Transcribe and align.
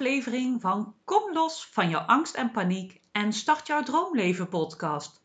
aflevering 0.00 0.60
van 0.60 0.94
Kom 1.04 1.32
los 1.32 1.66
van 1.66 1.88
jouw 1.88 2.00
angst 2.00 2.34
en 2.34 2.50
paniek 2.50 3.00
en 3.12 3.32
start 3.32 3.66
jouw 3.66 3.82
droomleven 3.82 4.48
podcast. 4.48 5.22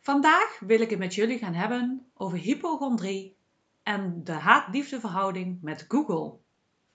Vandaag 0.00 0.58
wil 0.60 0.80
ik 0.80 0.90
het 0.90 0.98
met 0.98 1.14
jullie 1.14 1.38
gaan 1.38 1.54
hebben 1.54 2.06
over 2.14 2.38
hypochondrie 2.38 3.36
en 3.82 4.20
de 4.24 4.32
haat-liefde 4.32 5.58
met 5.60 5.84
Google. 5.88 6.38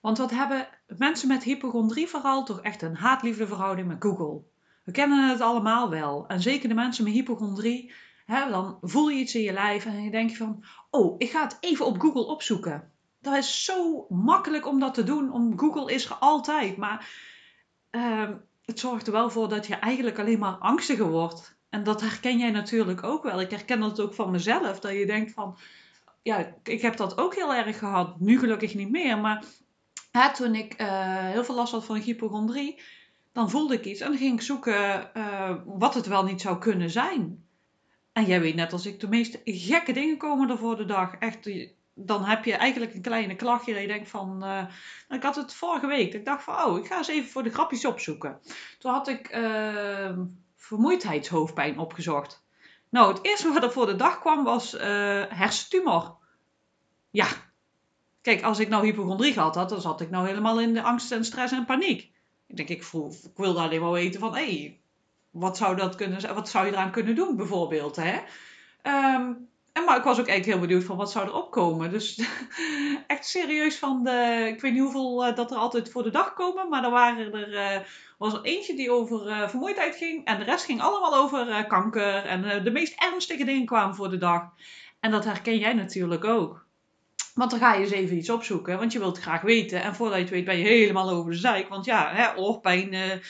Want 0.00 0.18
wat 0.18 0.30
hebben 0.30 0.68
mensen 0.86 1.28
met 1.28 1.42
hypochondrie 1.42 2.08
vooral 2.08 2.44
toch 2.44 2.60
echt 2.60 2.82
een 2.82 2.96
haat-liefde 2.96 3.46
verhouding 3.46 3.88
met 3.88 4.02
Google? 4.02 4.42
We 4.84 4.92
kennen 4.92 5.28
het 5.28 5.40
allemaal 5.40 5.90
wel. 5.90 6.26
En 6.26 6.40
zeker 6.40 6.68
de 6.68 6.74
mensen 6.74 7.04
met 7.04 7.12
hypochondrie, 7.12 7.92
hè, 8.26 8.50
dan 8.50 8.78
voel 8.80 9.08
je 9.08 9.20
iets 9.20 9.34
in 9.34 9.42
je 9.42 9.52
lijf 9.52 9.86
en 9.86 10.02
je 10.02 10.10
denkt 10.10 10.36
van, 10.36 10.64
oh, 10.90 11.14
ik 11.18 11.30
ga 11.30 11.42
het 11.42 11.56
even 11.60 11.86
op 11.86 12.00
Google 12.00 12.26
opzoeken 12.26 12.91
dat 13.22 13.36
is 13.36 13.64
zo 13.64 14.06
makkelijk 14.08 14.66
om 14.66 14.80
dat 14.80 14.94
te 14.94 15.04
doen. 15.04 15.32
Om 15.32 15.58
Google 15.58 15.92
is 15.92 16.04
er 16.04 16.14
altijd. 16.14 16.76
Maar 16.76 17.08
ehm, 17.90 18.34
het 18.64 18.78
zorgt 18.78 19.06
er 19.06 19.12
wel 19.12 19.30
voor 19.30 19.48
dat 19.48 19.66
je 19.66 19.74
eigenlijk 19.74 20.18
alleen 20.18 20.38
maar 20.38 20.54
angstiger 20.54 21.08
wordt. 21.10 21.56
En 21.68 21.82
dat 21.82 22.00
herken 22.00 22.38
jij 22.38 22.50
natuurlijk 22.50 23.02
ook 23.02 23.22
wel. 23.22 23.40
Ik 23.40 23.50
herken 23.50 23.80
dat 23.80 24.00
ook 24.00 24.14
van 24.14 24.30
mezelf. 24.30 24.80
Dat 24.80 24.92
je 24.92 25.06
denkt 25.06 25.32
van, 25.32 25.56
ja, 26.22 26.54
ik 26.62 26.82
heb 26.82 26.96
dat 26.96 27.18
ook 27.18 27.34
heel 27.34 27.54
erg 27.54 27.78
gehad. 27.78 28.20
Nu 28.20 28.38
gelukkig 28.38 28.74
niet 28.74 28.90
meer. 28.90 29.18
Maar 29.18 29.44
toen 30.34 30.54
ik 30.54 30.80
uh, 30.80 30.88
heel 31.18 31.44
veel 31.44 31.54
last 31.54 31.72
had 31.72 31.84
van 31.84 31.96
hypochondrie, 31.96 32.82
dan 33.32 33.50
voelde 33.50 33.74
ik 33.74 33.84
iets. 33.84 34.00
En 34.00 34.08
dan 34.08 34.18
ging 34.18 34.34
ik 34.34 34.42
zoeken 34.42 35.10
uh, 35.16 35.54
wat 35.64 35.94
het 35.94 36.06
wel 36.06 36.24
niet 36.24 36.40
zou 36.40 36.58
kunnen 36.58 36.90
zijn. 36.90 37.44
En 38.12 38.24
jij 38.24 38.40
weet 38.40 38.54
net 38.54 38.72
als 38.72 38.86
ik, 38.86 39.00
de 39.00 39.08
meest 39.08 39.40
gekke 39.44 39.92
dingen 39.92 40.16
komen 40.16 40.50
er 40.50 40.58
voor 40.58 40.76
de 40.76 40.84
dag. 40.84 41.14
Echt, 41.14 41.50
dan 41.94 42.24
heb 42.24 42.44
je 42.44 42.54
eigenlijk 42.54 42.94
een 42.94 43.02
kleine 43.02 43.36
klachtje 43.36 43.72
dat 43.72 43.82
je 43.82 43.88
denkt 43.88 44.10
van... 44.10 44.44
Uh, 44.44 44.62
ik 45.08 45.22
had 45.22 45.36
het 45.36 45.54
vorige 45.54 45.86
week. 45.86 46.14
Ik 46.14 46.24
dacht 46.24 46.44
van, 46.44 46.64
oh, 46.64 46.78
ik 46.78 46.86
ga 46.86 46.96
eens 46.96 47.08
even 47.08 47.30
voor 47.30 47.42
de 47.42 47.50
grapjes 47.50 47.84
opzoeken. 47.84 48.40
Toen 48.78 48.92
had 48.92 49.08
ik 49.08 49.36
uh, 49.36 50.18
vermoeidheidshoofdpijn 50.56 51.78
opgezocht. 51.78 52.44
Nou, 52.88 53.12
het 53.12 53.24
eerste 53.24 53.52
wat 53.52 53.62
er 53.62 53.72
voor 53.72 53.86
de 53.86 53.96
dag 53.96 54.20
kwam 54.20 54.44
was 54.44 54.74
uh, 54.74 54.80
hersentumor. 55.28 56.16
Ja. 57.10 57.26
Kijk, 58.20 58.42
als 58.42 58.58
ik 58.58 58.68
nou 58.68 58.84
hypochondrie 58.84 59.32
gehad 59.32 59.54
had, 59.54 59.68
dan 59.68 59.80
zat 59.80 60.00
ik 60.00 60.10
nou 60.10 60.26
helemaal 60.26 60.60
in 60.60 60.74
de 60.74 60.82
angst 60.82 61.12
en 61.12 61.24
stress 61.24 61.52
en 61.52 61.64
paniek. 61.64 62.10
Ik 62.46 62.56
denk, 62.56 62.68
ik, 62.68 62.84
ik 63.22 63.36
wilde 63.36 63.60
alleen 63.60 63.80
maar 63.80 63.90
weten 63.90 64.20
van, 64.20 64.36
hé, 64.36 64.80
wat 65.30 65.56
zou 65.56 65.76
dat 65.76 65.94
kunnen 65.94 66.20
zijn? 66.20 66.34
Wat 66.34 66.48
zou 66.48 66.66
je 66.66 66.72
eraan 66.72 66.90
kunnen 66.90 67.14
doen, 67.14 67.36
bijvoorbeeld, 67.36 67.96
hè? 67.96 68.20
Um, 69.14 69.48
en 69.72 69.84
maar 69.84 69.96
ik 69.96 70.02
was 70.02 70.20
ook 70.20 70.26
eigenlijk 70.26 70.58
heel 70.58 70.66
benieuwd 70.66 70.84
van 70.84 70.96
wat 70.96 71.10
zou 71.10 71.26
er 71.26 71.34
opkomen. 71.34 71.90
Dus 71.90 72.22
echt 73.06 73.26
serieus 73.26 73.78
van 73.78 74.04
de, 74.04 74.46
ik 74.54 74.60
weet 74.60 74.72
niet 74.72 74.82
hoeveel 74.82 75.28
uh, 75.28 75.36
dat 75.36 75.50
er 75.50 75.56
altijd 75.56 75.90
voor 75.90 76.02
de 76.02 76.10
dag 76.10 76.32
komen, 76.32 76.68
maar 76.68 76.84
er 76.84 76.90
waren 76.90 77.32
er, 77.32 77.52
uh, 77.52 77.80
was 78.18 78.32
er 78.32 78.42
eentje 78.42 78.74
die 78.74 78.90
over 78.90 79.26
uh, 79.26 79.48
vermoeidheid 79.48 79.96
ging 79.96 80.24
en 80.24 80.38
de 80.38 80.44
rest 80.44 80.64
ging 80.64 80.80
allemaal 80.80 81.16
over 81.16 81.66
kanker 81.66 82.24
en 82.24 82.64
de 82.64 82.70
meest 82.70 82.94
ernstige 83.02 83.44
dingen 83.44 83.66
kwamen 83.66 83.94
voor 83.94 84.10
de 84.10 84.18
dag. 84.18 84.48
En 85.00 85.10
dat 85.10 85.24
herken 85.24 85.58
jij 85.58 85.72
natuurlijk 85.72 86.24
ook. 86.24 86.64
Want 87.34 87.50
dan 87.50 87.60
ga 87.60 87.74
je 87.74 87.80
eens 87.80 87.90
even 87.90 88.16
iets 88.16 88.30
opzoeken, 88.30 88.78
want 88.78 88.92
je 88.92 88.98
wilt 88.98 89.18
graag 89.18 89.40
weten. 89.40 89.82
En 89.82 89.94
voordat 89.94 90.16
je 90.16 90.22
het 90.22 90.32
weet 90.32 90.44
ben 90.44 90.58
je 90.58 90.64
helemaal 90.64 91.10
over 91.10 91.30
de 91.30 91.38
zijk. 91.38 91.68
Want 91.68 91.84
ja, 91.84 92.10
hè, 92.14 92.36
oorpijn 92.38 93.20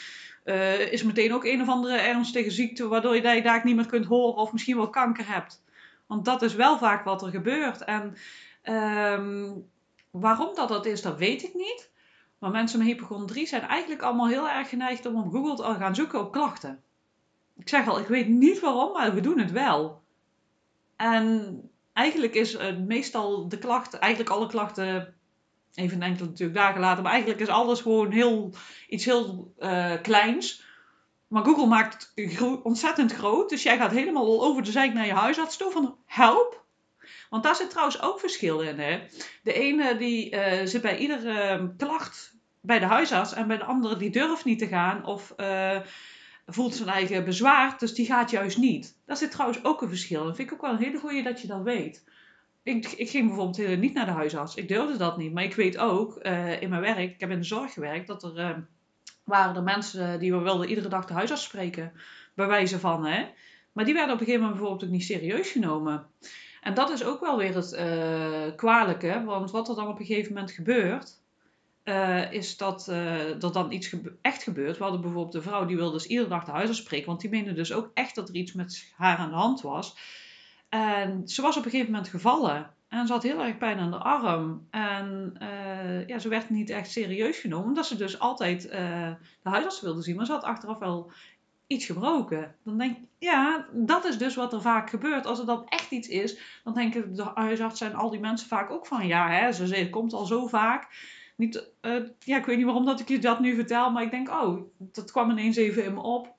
is 0.91 1.03
meteen 1.03 1.35
ook 1.35 1.45
een 1.45 1.61
of 1.61 1.69
andere 1.69 1.97
ernstige 1.97 2.51
ziekte 2.51 2.89
waardoor 2.89 3.15
je 3.15 3.43
daar 3.43 3.61
niet 3.65 3.77
meer 3.77 3.87
kunt 3.87 4.07
horen 4.07 4.37
of 4.37 4.53
misschien 4.53 4.77
wel 4.77 4.91
kanker 4.91 5.29
hebt. 5.29 5.63
Want 6.13 6.25
dat 6.25 6.43
is 6.43 6.55
wel 6.55 6.79
vaak 6.79 7.05
wat 7.05 7.23
er 7.23 7.31
gebeurt. 7.31 7.85
En 7.85 8.17
um, 8.65 9.71
waarom 10.11 10.55
dat 10.55 10.69
dat 10.69 10.87
is, 10.87 11.03
dat 11.03 11.19
weet 11.19 11.43
ik 11.43 11.55
niet. 11.55 11.91
Maar 12.39 12.51
mensen 12.51 12.79
met 12.79 12.89
hypochondrie 12.89 13.47
zijn 13.47 13.63
eigenlijk 13.63 14.03
allemaal 14.03 14.29
heel 14.29 14.49
erg 14.49 14.69
geneigd 14.69 15.07
om 15.07 15.17
op 15.17 15.33
Google 15.33 15.57
te 15.57 15.79
gaan 15.79 15.95
zoeken 15.95 16.21
op 16.21 16.33
klachten. 16.33 16.83
Ik 17.59 17.69
zeg 17.69 17.89
al, 17.89 17.99
ik 17.99 18.07
weet 18.07 18.29
niet 18.29 18.61
waarom, 18.61 18.93
maar 18.93 19.15
we 19.15 19.21
doen 19.21 19.39
het 19.39 19.51
wel. 19.51 20.03
En 20.97 21.61
eigenlijk 21.93 22.35
is 22.35 22.55
uh, 22.55 22.77
meestal 22.77 23.49
de 23.49 23.59
klachten, 23.59 24.01
eigenlijk 24.01 24.33
alle 24.33 24.47
klachten, 24.47 25.15
even 25.75 26.03
enkele 26.03 26.29
natuurlijk 26.29 26.59
dagen 26.59 26.81
later, 26.81 27.03
maar 27.03 27.13
eigenlijk 27.13 27.41
is 27.41 27.49
alles 27.49 27.81
gewoon 27.81 28.11
heel, 28.11 28.55
iets 28.89 29.05
heel 29.05 29.53
uh, 29.59 29.93
kleins. 30.03 30.65
Maar 31.33 31.45
Google 31.45 31.67
maakt 31.67 32.13
het 32.15 32.63
ontzettend 32.63 33.13
groot. 33.13 33.49
Dus 33.49 33.63
jij 33.63 33.77
gaat 33.77 33.91
helemaal 33.91 34.27
al 34.27 34.45
over 34.45 34.63
de 34.63 34.71
zijk 34.71 34.93
naar 34.93 35.07
je 35.07 35.13
huisarts 35.13 35.57
toe 35.57 35.71
van 35.71 35.97
help. 36.07 36.65
Want 37.31 37.43
daar 37.43 37.57
zit 37.57 37.71
trouwens 37.71 38.03
ook 38.03 38.21
verschil 38.21 38.61
in. 38.61 38.79
Hè? 38.79 39.01
De 39.43 39.53
ene 39.53 39.97
die 39.97 40.35
uh, 40.35 40.61
zit 40.65 40.83
bij 40.83 40.99
iedere 40.99 41.41
ehm, 41.41 41.69
klacht 41.77 42.37
bij 42.61 42.79
de 42.79 42.85
huisarts. 42.85 43.33
En 43.33 43.47
bij 43.47 43.57
de 43.57 43.65
andere 43.65 43.97
die 43.97 44.11
durft 44.11 44.45
niet 44.45 44.59
te 44.59 44.67
gaan. 44.67 45.07
Of 45.07 45.35
uh, 45.37 45.81
voelt 46.47 46.75
zijn 46.75 46.89
eigen 46.89 47.25
bezwaar. 47.25 47.79
Dus 47.79 47.95
die 47.95 48.07
gaat 48.07 48.31
juist 48.31 48.59
niet. 48.59 48.97
Daar 49.07 49.17
zit 49.17 49.31
trouwens 49.31 49.65
ook 49.65 49.83
een 49.83 49.89
verschil. 49.89 50.25
Dat 50.25 50.37
vind 50.37 50.49
ik 50.49 50.55
ook 50.55 50.61
wel 50.61 50.71
een 50.71 50.85
hele 50.85 50.99
goeie 50.99 51.23
dat 51.23 51.41
je 51.41 51.47
dat 51.47 51.63
weet. 51.63 52.05
Ik, 52.63 52.87
ik 52.87 53.11
ging 53.11 53.27
bijvoorbeeld 53.27 53.79
niet 53.79 53.95
naar 53.95 54.07
de 54.07 54.13
huisarts. 54.13 54.55
Ik 54.55 54.69
durfde 54.69 54.97
dat 54.97 55.17
niet. 55.17 55.33
Maar 55.33 55.45
ik 55.45 55.55
weet 55.55 55.79
ook 55.79 56.17
in 56.61 56.69
mijn 56.69 56.81
werk. 56.81 56.99
Ik 56.99 57.21
heb 57.21 57.31
in 57.31 57.39
de 57.39 57.45
zorg 57.45 57.73
gewerkt. 57.73 58.07
Dat 58.07 58.23
er 58.23 58.39
ehm, 58.39 58.61
waren 59.25 59.57
er 59.57 59.63
mensen 59.63 60.19
die 60.19 60.33
we 60.33 60.39
wilden 60.39 60.69
iedere 60.69 60.89
dag 60.89 61.05
de 61.05 61.13
huisarts 61.13 61.43
spreken. 61.43 61.93
Bij 62.35 62.47
wijze 62.47 62.79
van, 62.79 63.07
hè. 63.07 63.29
Maar 63.73 63.85
die 63.85 63.95
werden 63.95 64.15
op 64.15 64.21
een 64.21 64.27
gegeven 64.27 64.47
moment 64.47 64.61
bijvoorbeeld 64.61 64.91
ook 64.91 64.97
niet 64.97 65.07
serieus 65.07 65.51
genomen. 65.51 66.07
En 66.61 66.75
dat 66.75 66.91
is 66.91 67.05
ook 67.05 67.21
wel 67.21 67.39
weer 67.39 67.55
het 67.55 67.73
uh, 67.73 68.57
kwalijke. 68.57 69.23
Want 69.25 69.51
wat 69.51 69.69
er 69.69 69.75
dan 69.75 69.89
op 69.89 69.99
een 69.99 70.07
gegeven 70.07 70.33
moment 70.33 70.51
gebeurt... 70.51 71.21
Uh, 71.85 72.33
is 72.33 72.57
dat 72.57 72.87
uh, 72.91 73.43
er 73.43 73.53
dan 73.53 73.73
iets 73.73 73.95
echt 74.21 74.43
gebeurt. 74.43 74.77
We 74.77 74.83
hadden 74.83 75.01
bijvoorbeeld 75.01 75.33
de 75.33 75.43
vrouw 75.43 75.65
die 75.65 75.77
wilde 75.77 75.93
dus 75.93 76.07
iedere 76.07 76.29
dag 76.29 76.45
de 76.45 76.51
huisarts 76.51 76.81
spreken. 76.81 77.07
Want 77.07 77.21
die 77.21 77.31
meende 77.31 77.53
dus 77.53 77.73
ook 77.73 77.91
echt 77.95 78.15
dat 78.15 78.29
er 78.29 78.35
iets 78.35 78.53
met 78.53 78.93
haar 78.97 79.17
aan 79.17 79.31
de 79.31 79.37
hand 79.37 79.61
was. 79.61 79.97
En 80.69 81.29
ze 81.29 81.43
was 81.43 81.57
op 81.57 81.65
een 81.65 81.71
gegeven 81.71 81.93
moment 81.93 82.11
gevallen. 82.11 82.71
En 82.93 83.07
ze 83.07 83.13
had 83.13 83.23
heel 83.23 83.43
erg 83.43 83.59
pijn 83.59 83.79
aan 83.79 83.91
de 83.91 83.99
arm. 83.99 84.67
En 84.71 85.35
uh, 85.43 86.07
ja, 86.07 86.19
ze 86.19 86.29
werd 86.29 86.51
niet 86.51 86.71
echt 86.71 86.91
serieus 86.91 87.39
genomen. 87.39 87.69
Omdat 87.69 87.87
ze 87.87 87.97
dus 87.97 88.19
altijd 88.19 88.65
uh, 88.65 88.71
de 89.43 89.49
huisarts 89.49 89.81
wilde 89.81 90.03
zien. 90.03 90.17
Maar 90.17 90.27
ze 90.27 90.33
had 90.33 90.43
achteraf 90.43 90.79
wel 90.79 91.11
iets 91.67 91.87
gebroken. 91.87 92.55
Dan 92.63 92.79
denk 92.79 92.97
ik, 92.97 93.03
ja, 93.19 93.67
dat 93.73 94.05
is 94.05 94.19
dus 94.19 94.35
wat 94.35 94.53
er 94.53 94.61
vaak 94.61 94.91
gebeurt. 94.91 95.27
Als 95.27 95.39
er 95.39 95.47
dan 95.47 95.69
echt 95.69 95.91
iets 95.91 96.09
is, 96.09 96.39
dan 96.65 96.75
denken 96.75 97.15
de 97.15 97.31
huisartsen 97.35 97.87
en 97.87 97.95
al 97.95 98.11
die 98.11 98.21
mensen 98.21 98.49
vaak 98.49 98.71
ook 98.71 98.87
van... 98.87 99.07
Ja, 99.07 99.29
hè, 99.29 99.53
ze, 99.53 99.91
komt 99.91 100.13
al 100.13 100.27
zo 100.27 100.47
vaak. 100.47 100.87
Niet, 101.37 101.69
uh, 101.83 102.03
ja, 102.19 102.37
ik 102.37 102.47
weet 102.47 102.57
niet 102.57 102.67
waarom 102.67 102.87
dat 102.87 103.01
ik 103.01 103.09
je 103.09 103.19
dat 103.19 103.41
nu 103.41 103.55
vertel. 103.55 103.91
Maar 103.91 104.03
ik 104.03 104.11
denk, 104.11 104.29
oh, 104.29 104.61
dat 104.79 105.11
kwam 105.11 105.31
ineens 105.31 105.57
even 105.57 105.85
in 105.85 105.95
me 105.95 106.01
op. 106.01 106.35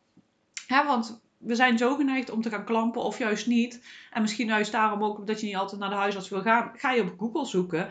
Hè, 0.67 0.85
want 0.85 1.22
we 1.45 1.55
zijn 1.55 1.77
zo 1.77 1.95
geneigd 1.95 2.29
om 2.29 2.41
te 2.41 2.49
gaan 2.49 2.65
klampen 2.65 3.03
of 3.03 3.17
juist 3.17 3.47
niet. 3.47 3.85
En 4.11 4.21
misschien 4.21 4.47
juist 4.47 4.71
daarom 4.71 5.03
ook 5.03 5.17
omdat 5.17 5.39
je 5.39 5.45
niet 5.45 5.55
altijd 5.55 5.81
naar 5.81 5.89
de 5.89 5.95
huisarts 5.95 6.29
wil 6.29 6.41
gaan, 6.41 6.71
ga 6.75 6.91
je 6.91 7.01
op 7.01 7.19
Google 7.19 7.45
zoeken. 7.45 7.87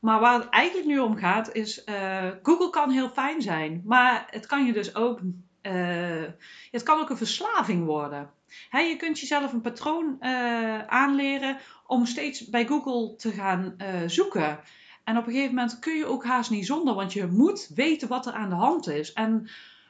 Maar 0.00 0.20
waar 0.20 0.40
het 0.40 0.48
eigenlijk 0.48 0.86
nu 0.86 0.98
om 0.98 1.16
gaat 1.16 1.52
is, 1.52 1.84
uh, 1.86 2.28
Google 2.42 2.70
kan 2.70 2.90
heel 2.90 3.08
fijn 3.08 3.42
zijn, 3.42 3.82
maar 3.84 4.26
het 4.30 4.46
kan 4.46 4.64
je 4.64 4.72
dus 4.72 4.94
ook, 4.94 5.20
uh, 5.62 6.22
het 6.70 6.82
kan 6.82 7.00
ook 7.00 7.10
een 7.10 7.16
verslaving 7.16 7.84
worden. 7.84 8.30
He, 8.68 8.80
je 8.80 8.96
kunt 8.96 9.20
jezelf 9.20 9.52
een 9.52 9.60
patroon 9.60 10.16
uh, 10.20 10.86
aanleren 10.86 11.58
om 11.86 12.06
steeds 12.06 12.48
bij 12.50 12.66
Google 12.66 13.16
te 13.16 13.30
gaan 13.30 13.76
zoeken. 14.06 14.60
En 15.04 15.16
op 15.16 15.26
een 15.26 15.32
gegeven 15.32 15.54
moment 15.54 15.78
kun 15.78 15.96
je 15.96 16.06
ook 16.06 16.24
haast 16.24 16.50
niet 16.50 16.66
zonder, 16.66 16.94
want 16.94 17.12
je 17.12 17.26
moet 17.26 17.70
weten 17.74 18.08
wat 18.08 18.26
er 18.26 18.32
aan 18.32 18.48
de 18.48 18.54
hand 18.54 18.88
is. 18.88 19.12
En 19.12 19.48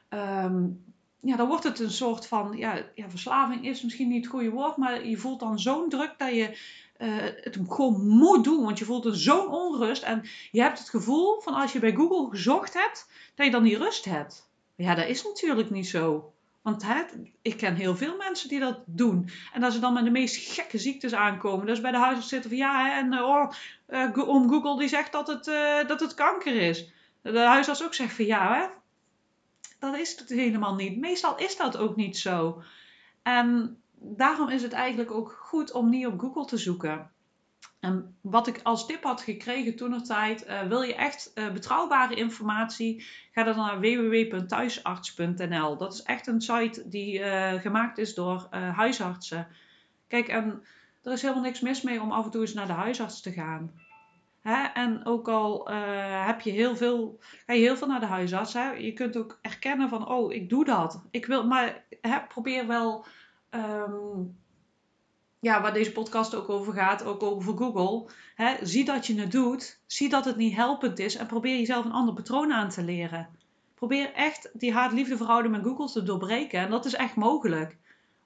um, 0.09 0.83
ja, 1.25 1.35
dan 1.35 1.47
wordt 1.47 1.63
het 1.63 1.79
een 1.79 1.91
soort 1.91 2.27
van, 2.27 2.57
ja, 2.57 2.81
ja, 2.95 3.09
verslaving 3.09 3.65
is 3.65 3.81
misschien 3.81 4.07
niet 4.07 4.23
het 4.23 4.33
goede 4.33 4.49
woord, 4.49 4.77
maar 4.77 5.07
je 5.07 5.17
voelt 5.17 5.39
dan 5.39 5.59
zo'n 5.59 5.89
druk 5.89 6.13
dat 6.17 6.29
je 6.29 6.57
uh, 6.97 7.15
het 7.19 7.57
gewoon 7.67 8.07
moet 8.07 8.43
doen, 8.43 8.63
want 8.63 8.79
je 8.79 8.85
voelt 8.85 9.05
er 9.05 9.17
zo'n 9.17 9.47
onrust 9.47 10.03
en 10.03 10.23
je 10.51 10.61
hebt 10.61 10.79
het 10.79 10.89
gevoel 10.89 11.41
van 11.41 11.53
als 11.53 11.73
je 11.73 11.79
bij 11.79 11.93
Google 11.93 12.29
gezocht 12.29 12.73
hebt, 12.73 13.09
dat 13.35 13.45
je 13.45 13.51
dan 13.51 13.63
die 13.63 13.77
rust 13.77 14.05
hebt. 14.05 14.49
Ja, 14.75 14.95
dat 14.95 15.07
is 15.07 15.23
natuurlijk 15.23 15.69
niet 15.69 15.87
zo. 15.87 16.33
Want 16.61 16.83
hè, 16.83 17.03
ik 17.41 17.57
ken 17.57 17.75
heel 17.75 17.95
veel 17.95 18.15
mensen 18.17 18.49
die 18.49 18.59
dat 18.59 18.79
doen. 18.85 19.29
En 19.53 19.61
dat 19.61 19.73
ze 19.73 19.79
dan 19.79 19.93
met 19.93 20.03
de 20.03 20.11
meest 20.11 20.53
gekke 20.53 20.77
ziektes 20.77 21.13
aankomen. 21.13 21.65
Dus 21.65 21.81
bij 21.81 21.91
de 21.91 21.97
huisarts 21.97 22.29
zitten 22.29 22.49
van 22.49 22.59
ja, 22.59 22.97
en 22.97 23.13
uh, 23.13 23.21
oh, 23.21 23.51
uh, 23.89 24.27
om 24.27 24.49
Google 24.49 24.77
die 24.77 24.87
zegt 24.87 25.11
dat 25.11 25.27
het, 25.27 25.45
dat 25.87 25.99
het 25.99 26.13
kanker 26.13 26.55
is. 26.55 26.91
De 27.21 27.39
huisarts 27.39 27.83
ook 27.83 27.93
zegt 27.93 28.13
van 28.15 28.25
ja, 28.25 28.53
hè, 28.53 28.67
dat 29.79 29.97
is 29.97 30.19
het 30.19 30.29
helemaal 30.29 30.75
niet. 30.75 30.97
Meestal 30.97 31.37
is 31.37 31.57
dat 31.57 31.77
ook 31.77 31.95
niet 31.95 32.17
zo. 32.17 32.63
En 33.23 33.77
daarom 33.93 34.49
is 34.49 34.61
het 34.61 34.73
eigenlijk 34.73 35.11
ook 35.11 35.31
goed 35.31 35.71
om 35.71 35.89
niet 35.89 36.05
op 36.05 36.19
Google 36.19 36.45
te 36.45 36.57
zoeken. 36.57 37.09
En 37.79 38.15
wat 38.21 38.47
ik 38.47 38.59
als 38.63 38.85
tip 38.85 39.03
had 39.03 39.21
gekregen 39.21 39.75
toen 39.75 40.03
tijd, 40.03 40.47
uh, 40.47 40.61
wil 40.61 40.81
je 40.81 40.95
echt 40.95 41.31
uh, 41.35 41.51
betrouwbare 41.51 42.15
informatie, 42.15 43.05
ga 43.31 43.43
dan 43.43 43.55
naar 43.55 43.79
www.thuisarts.nl. 43.79 45.77
Dat 45.77 45.93
is 45.93 46.01
echt 46.01 46.27
een 46.27 46.41
site 46.41 46.89
die 46.89 47.19
uh, 47.19 47.53
gemaakt 47.53 47.97
is 47.97 48.13
door 48.13 48.47
huisartsen. 48.51 49.47
Kijk, 50.07 50.27
en 50.27 50.63
er 51.03 51.11
is 51.11 51.21
helemaal 51.21 51.43
niks 51.43 51.59
mis 51.59 51.81
mee 51.81 52.01
om 52.01 52.11
af 52.11 52.25
en 52.25 52.31
toe 52.31 52.41
eens 52.41 52.53
naar 52.53 52.67
de 52.67 52.73
huisarts 52.73 53.21
te 53.21 53.31
gaan. 53.31 53.71
Hè? 54.47 54.63
En 54.63 55.05
ook 55.05 55.27
al 55.27 55.71
uh, 55.71 56.25
heb 56.25 56.41
je 56.41 56.51
heel 56.51 56.75
veel, 56.75 57.17
ga 57.45 57.53
je 57.53 57.61
heel 57.61 57.77
veel 57.77 57.87
naar 57.87 57.99
de 57.99 58.05
huisarts. 58.05 58.53
Je 58.77 58.93
kunt 58.93 59.17
ook 59.17 59.39
erkennen 59.41 59.89
van, 59.89 60.09
oh, 60.09 60.33
ik 60.33 60.49
doe 60.49 60.65
dat. 60.65 61.01
Ik 61.11 61.25
wil, 61.25 61.47
maar 61.47 61.85
hè, 62.01 62.19
probeer 62.27 62.67
wel, 62.67 63.05
um, 63.49 64.37
ja, 65.39 65.61
waar 65.61 65.73
deze 65.73 65.91
podcast 65.91 66.35
ook 66.35 66.49
over 66.49 66.73
gaat, 66.73 67.03
ook 67.03 67.23
over 67.23 67.57
Google. 67.57 68.09
Hè? 68.35 68.65
Zie 68.65 68.85
dat 68.85 69.07
je 69.07 69.19
het 69.19 69.31
doet. 69.31 69.81
Zie 69.85 70.09
dat 70.09 70.25
het 70.25 70.35
niet 70.35 70.55
helpend 70.55 70.99
is. 70.99 71.15
En 71.15 71.27
probeer 71.27 71.57
jezelf 71.57 71.85
een 71.85 71.91
ander 71.91 72.13
patroon 72.13 72.53
aan 72.53 72.69
te 72.69 72.83
leren. 72.83 73.29
Probeer 73.75 74.13
echt 74.13 74.49
die 74.53 74.73
haat-liefde 74.73 75.17
verhouding 75.17 75.55
met 75.55 75.65
Google 75.65 75.91
te 75.91 76.03
doorbreken. 76.03 76.59
En 76.59 76.69
dat 76.69 76.85
is 76.85 76.95
echt 76.95 77.15
mogelijk. 77.15 77.77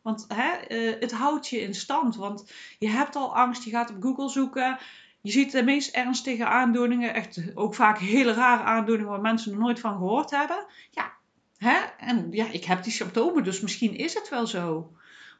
Want 0.01 0.25
hè, 0.27 0.77
uh, 0.77 0.99
het 0.99 1.11
houdt 1.11 1.47
je 1.47 1.61
in 1.61 1.73
stand. 1.73 2.15
Want 2.15 2.51
je 2.79 2.89
hebt 2.89 3.15
al 3.15 3.35
angst, 3.35 3.63
je 3.63 3.69
gaat 3.69 3.89
op 3.89 4.03
Google 4.03 4.29
zoeken. 4.29 4.77
Je 5.21 5.31
ziet 5.31 5.51
de 5.51 5.63
meest 5.63 5.95
ernstige 5.95 6.45
aandoeningen, 6.45 7.13
echt 7.13 7.41
ook 7.55 7.75
vaak 7.75 7.97
hele 7.97 8.33
rare 8.33 8.63
aandoeningen 8.63 9.11
waar 9.11 9.21
mensen 9.21 9.51
er 9.51 9.57
nooit 9.57 9.79
van 9.79 9.97
gehoord 9.97 10.31
hebben. 10.31 10.65
Ja, 10.91 11.11
hè? 11.57 11.77
en 11.97 12.31
ja, 12.31 12.51
ik 12.51 12.63
heb 12.63 12.83
die 12.83 12.91
symptomen, 12.91 13.43
dus 13.43 13.61
misschien 13.61 13.95
is 13.95 14.13
het 14.13 14.29
wel 14.29 14.47
zo. 14.47 14.91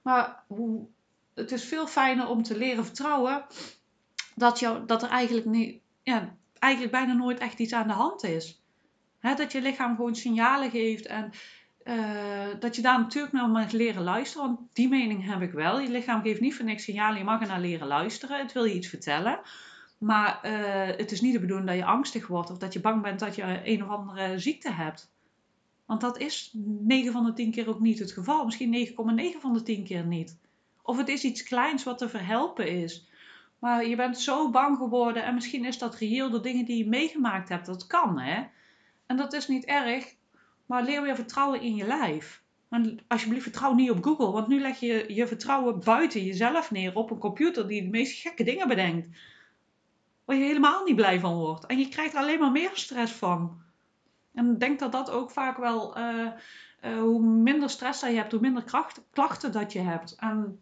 Maar 0.02 0.44
hoe, 0.48 0.88
het 1.36 1.52
is 1.52 1.64
veel 1.64 1.88
fijner 1.88 2.28
om 2.28 2.44
te 2.44 2.58
leren 2.58 2.86
vertrouwen 2.86 3.46
dat, 4.36 4.60
jou, 4.60 4.86
dat 4.86 5.04
er 5.04 5.10
eigenlijk, 5.10 5.46
niet, 5.46 5.82
ja, 6.04 6.36
eigenlijk 6.60 6.94
bijna 6.94 7.14
nooit 7.14 7.40
echt 7.40 7.60
iets 7.60 7.74
aan 7.74 7.88
de 7.88 7.94
hand 7.94 8.24
is. 8.24 8.62
Hè, 9.20 9.36
dat 9.36 9.52
je 9.52 9.62
lichaam 9.62 9.96
gewoon 9.96 10.16
signalen 10.16 10.70
geeft 10.70 11.06
en 11.06 11.32
uh, 11.84 12.48
dat 12.60 12.76
je 12.76 12.82
daar 12.82 13.00
natuurlijk 13.00 13.34
naar 13.34 13.50
mag 13.50 13.72
leren 13.72 14.04
luisteren. 14.04 14.48
Want 14.48 14.60
die 14.74 14.90
mening 14.90 15.26
heb 15.26 15.42
ik 15.42 15.52
wel. 15.52 15.80
Je 15.80 15.90
lichaam 15.90 16.22
geeft 16.22 16.42
niet 16.42 16.56
voor 16.56 16.66
niks 16.66 16.84
signalen. 16.84 17.18
Je 17.18 17.24
mag 17.24 17.42
er 17.42 17.48
naar 17.48 17.60
leren 17.60 17.88
luisteren. 17.88 18.40
Het 18.40 18.52
wil 18.52 18.64
je 18.64 18.74
iets 18.74 18.88
vertellen. 18.88 19.40
Maar 20.00 20.40
uh, 20.46 20.98
het 20.98 21.12
is 21.12 21.22
niet 21.22 21.34
de 21.34 21.40
bedoeling 21.40 21.68
dat 21.68 21.78
je 21.78 21.86
angstig 21.86 22.28
wordt 22.28 22.50
of 22.50 22.58
dat 22.58 22.74
je 22.74 22.82
bang 22.82 23.02
bent 23.02 23.20
dat 23.20 23.36
je 23.36 23.62
een 23.64 23.84
of 23.84 23.90
andere 23.90 24.40
ziekte 24.40 24.72
hebt. 24.72 25.12
Want 25.86 26.02
dat 26.02 26.18
is 26.18 26.52
9 26.54 27.12
van 27.12 27.26
de 27.26 27.34
10 27.34 27.52
keer 27.52 27.70
ook 27.70 27.80
niet 27.80 28.00
het 28.00 28.12
geval. 28.12 28.46
Misschien 28.46 28.88
9,9 28.88 28.94
van 29.40 29.54
de 29.54 29.64
10 29.64 29.84
keer 29.84 30.06
niet. 30.06 30.38
Of 30.82 30.98
het 30.98 31.08
is 31.08 31.24
iets 31.24 31.44
kleins 31.44 31.84
wat 31.84 31.98
te 31.98 32.10
verhelpen 32.10 32.82
is. 32.82 33.08
Maar 33.60 33.86
je 33.86 33.96
bent 33.96 34.20
zo 34.20 34.50
bang 34.50 34.78
geworden 34.78 35.24
en 35.24 35.34
misschien 35.34 35.66
is 35.66 35.78
dat 35.78 35.96
reëel 35.96 36.30
door 36.30 36.42
dingen 36.42 36.66
die 36.66 36.78
je 36.78 36.90
meegemaakt 36.90 37.50
hebt. 37.50 37.66
Dat 37.66 37.88
kan 37.88 38.20
hè. 38.20 38.44
En 39.06 39.18
dat 39.18 39.34
is 39.34 39.48
niet 39.48 39.66
erg. 39.66 40.16
Maar 40.66 40.84
leer 40.84 41.02
weer 41.02 41.16
vertrouwen 41.16 41.62
in 41.62 41.76
je 41.76 41.86
lijf. 41.86 42.44
En 42.70 43.00
alsjeblieft 43.08 43.44
vertrouw 43.44 43.74
niet 43.74 43.92
op 43.92 44.04
Google. 44.04 44.32
Want 44.32 44.48
nu 44.48 44.60
leg 44.60 44.80
je 44.80 45.06
je 45.08 45.28
vertrouwen 45.28 45.84
buiten 45.84 46.24
jezelf 46.24 46.72
neer 46.72 46.96
op 46.96 47.12
een 47.12 47.18
computer 47.18 47.68
die 47.68 47.82
de 47.82 47.90
meest 47.90 48.22
gekke 48.22 48.44
dingen 48.44 48.68
bedenkt 48.68 49.08
waar 50.30 50.38
je 50.38 50.44
helemaal 50.44 50.84
niet 50.84 50.96
blij 50.96 51.20
van 51.20 51.36
wordt. 51.36 51.66
En 51.66 51.80
je 51.80 51.90
krijgt 51.90 52.14
er 52.14 52.20
alleen 52.20 52.40
maar 52.40 52.52
meer 52.52 52.72
stress 52.74 53.14
van. 53.14 53.62
En 54.34 54.52
ik 54.52 54.60
denk 54.60 54.80
dat 54.80 54.92
dat 54.92 55.10
ook 55.10 55.32
vaak 55.32 55.58
wel, 55.58 55.98
uh, 55.98 56.28
uh, 56.82 57.00
hoe 57.00 57.22
minder 57.22 57.70
stress 57.70 58.02
dat 58.02 58.10
je 58.10 58.16
hebt, 58.16 58.32
hoe 58.32 58.42
minder 58.42 58.64
klachten 59.12 59.52
dat 59.52 59.74
je 59.74 59.80
hebt. 59.80 60.16
En 60.16 60.62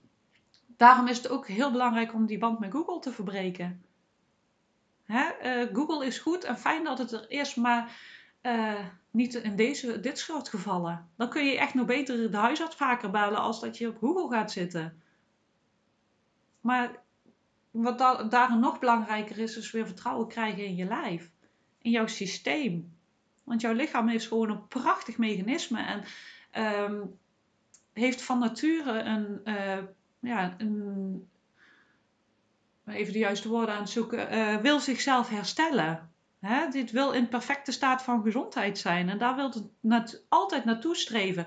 daarom 0.77 1.07
is 1.07 1.17
het 1.17 1.29
ook 1.29 1.47
heel 1.47 1.71
belangrijk 1.71 2.13
om 2.13 2.25
die 2.25 2.37
band 2.37 2.59
met 2.59 2.71
Google 2.71 2.99
te 2.99 3.11
verbreken. 3.11 3.83
Hè? 5.03 5.25
Uh, 5.43 5.75
Google 5.75 6.05
is 6.05 6.19
goed 6.19 6.43
en 6.43 6.57
fijn 6.57 6.83
dat 6.83 6.97
het 6.97 7.11
er 7.11 7.25
is, 7.31 7.55
maar 7.55 7.99
niet 9.11 9.33
in 9.33 9.55
deze, 9.55 9.99
dit 9.99 10.19
soort 10.19 10.49
gevallen. 10.49 11.09
Dan 11.15 11.29
kun 11.29 11.45
je 11.45 11.57
echt 11.57 11.73
nog 11.73 11.85
beter 11.85 12.31
de 12.31 12.37
huisarts 12.37 12.75
vaker 12.75 13.09
bellen 13.09 13.39
als 13.39 13.59
dat 13.59 13.77
je 13.77 13.87
op 13.87 13.97
Google 13.97 14.37
gaat 14.37 14.51
zitten. 14.51 15.01
Maar 16.61 17.05
wat 17.71 17.97
da 17.97 18.23
daarin 18.23 18.59
nog 18.59 18.79
belangrijker 18.79 19.37
is, 19.37 19.57
is 19.57 19.71
weer 19.71 19.85
vertrouwen 19.85 20.27
krijgen 20.27 20.65
in 20.65 20.75
je 20.75 20.85
lijf. 20.85 21.31
In 21.81 21.91
jouw 21.91 22.07
systeem. 22.07 22.95
Want 23.43 23.61
jouw 23.61 23.73
lichaam 23.73 24.09
is 24.09 24.27
gewoon 24.27 24.49
een 24.49 24.67
prachtig 24.67 25.17
mechanisme. 25.17 25.81
En 25.81 26.03
um, 26.83 27.19
heeft 27.93 28.21
van 28.21 28.39
nature 28.39 28.99
een, 28.99 29.41
uh, 29.43 29.77
ja, 30.19 30.55
een, 30.57 31.29
even 32.85 33.13
de 33.13 33.19
juiste 33.19 33.49
woorden 33.49 33.75
aan 33.75 33.81
het 33.81 33.89
zoeken, 33.89 34.33
uh, 34.33 34.55
wil 34.55 34.79
zichzelf 34.79 35.29
herstellen. 35.29 36.11
Hè? 36.39 36.69
Dit 36.69 36.91
wil 36.91 37.11
in 37.11 37.27
perfecte 37.27 37.71
staat 37.71 38.03
van 38.03 38.21
gezondheid 38.21 38.77
zijn. 38.77 39.09
En 39.09 39.17
daar 39.17 39.35
wil 39.35 39.53
het 39.89 40.25
altijd 40.29 40.65
naartoe 40.65 40.95
streven. 40.95 41.45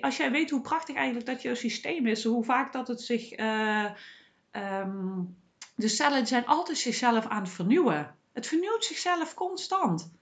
Als 0.00 0.16
jij 0.16 0.30
weet 0.30 0.50
hoe 0.50 0.60
prachtig 0.60 0.96
eigenlijk 0.96 1.26
dat 1.26 1.42
jouw 1.42 1.54
systeem 1.54 2.06
is, 2.06 2.24
hoe 2.24 2.44
vaak 2.44 2.72
dat 2.72 2.88
het 2.88 3.00
zich 3.00 3.38
uh, 3.38 3.90
um, 4.52 5.36
de 5.74 5.88
cellen 5.88 6.26
zijn 6.26 6.46
altijd 6.46 6.78
zichzelf 6.78 7.26
aan 7.26 7.42
het 7.42 7.52
vernieuwen. 7.52 8.14
Het 8.32 8.46
vernieuwt 8.46 8.84
zichzelf 8.84 9.34
constant. 9.34 10.12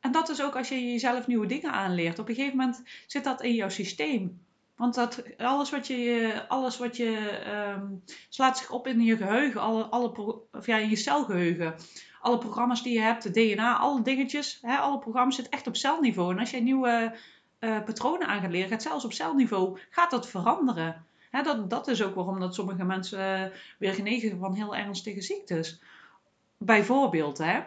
En 0.00 0.12
dat 0.12 0.28
is 0.28 0.42
ook 0.42 0.56
als 0.56 0.68
je 0.68 0.92
jezelf 0.92 1.26
nieuwe 1.26 1.46
dingen 1.46 1.72
aanleert. 1.72 2.18
Op 2.18 2.28
een 2.28 2.34
gegeven 2.34 2.56
moment 2.56 2.82
zit 3.06 3.24
dat 3.24 3.42
in 3.42 3.54
jouw 3.54 3.68
systeem. 3.68 4.44
Want 4.76 4.94
dat, 4.94 5.22
alles 5.38 5.70
wat 5.70 5.86
je, 5.86 6.42
alles 6.48 6.78
wat 6.78 6.96
je 6.96 7.42
um, 7.76 8.02
slaat 8.28 8.58
zich 8.58 8.70
op 8.70 8.86
in 8.86 9.00
je 9.00 9.16
geheugen, 9.16 9.60
alle, 9.60 9.84
alle, 9.84 10.40
of 10.52 10.66
ja, 10.66 10.76
in 10.76 10.90
je 10.90 10.96
celgeheugen. 10.96 11.74
Alle 12.20 12.38
programma's 12.38 12.82
die 12.82 12.92
je 12.92 13.00
hebt, 13.00 13.22
de 13.22 13.30
DNA, 13.30 13.76
alle 13.76 14.02
dingetjes, 14.02 14.58
hè, 14.62 14.76
alle 14.76 14.98
programma's 14.98 15.34
zitten 15.34 15.52
echt 15.52 15.66
op 15.66 15.76
celniveau. 15.76 16.32
En 16.32 16.38
als 16.38 16.50
je 16.50 16.60
nieuwe 16.60 17.16
uh, 17.60 17.82
patronen 17.84 18.26
aan 18.26 18.40
gaat 18.40 18.50
leren, 18.50 18.68
gaat 18.68 18.82
zelfs 18.82 19.04
op 19.04 19.12
celniveau, 19.12 19.78
gaat 19.90 20.10
dat 20.10 20.28
veranderen 20.28 21.05
dat, 21.42 21.70
dat 21.70 21.88
is 21.88 22.02
ook 22.02 22.14
waarom 22.14 22.40
dat 22.40 22.54
sommige 22.54 22.84
mensen 22.84 23.40
uh, 23.40 23.46
weer 23.78 23.94
genezen 23.94 24.38
van 24.38 24.54
heel 24.54 24.76
ernstige 24.76 25.20
ziektes. 25.20 25.80
Bijvoorbeeld, 26.58 27.38
hè. 27.38 27.60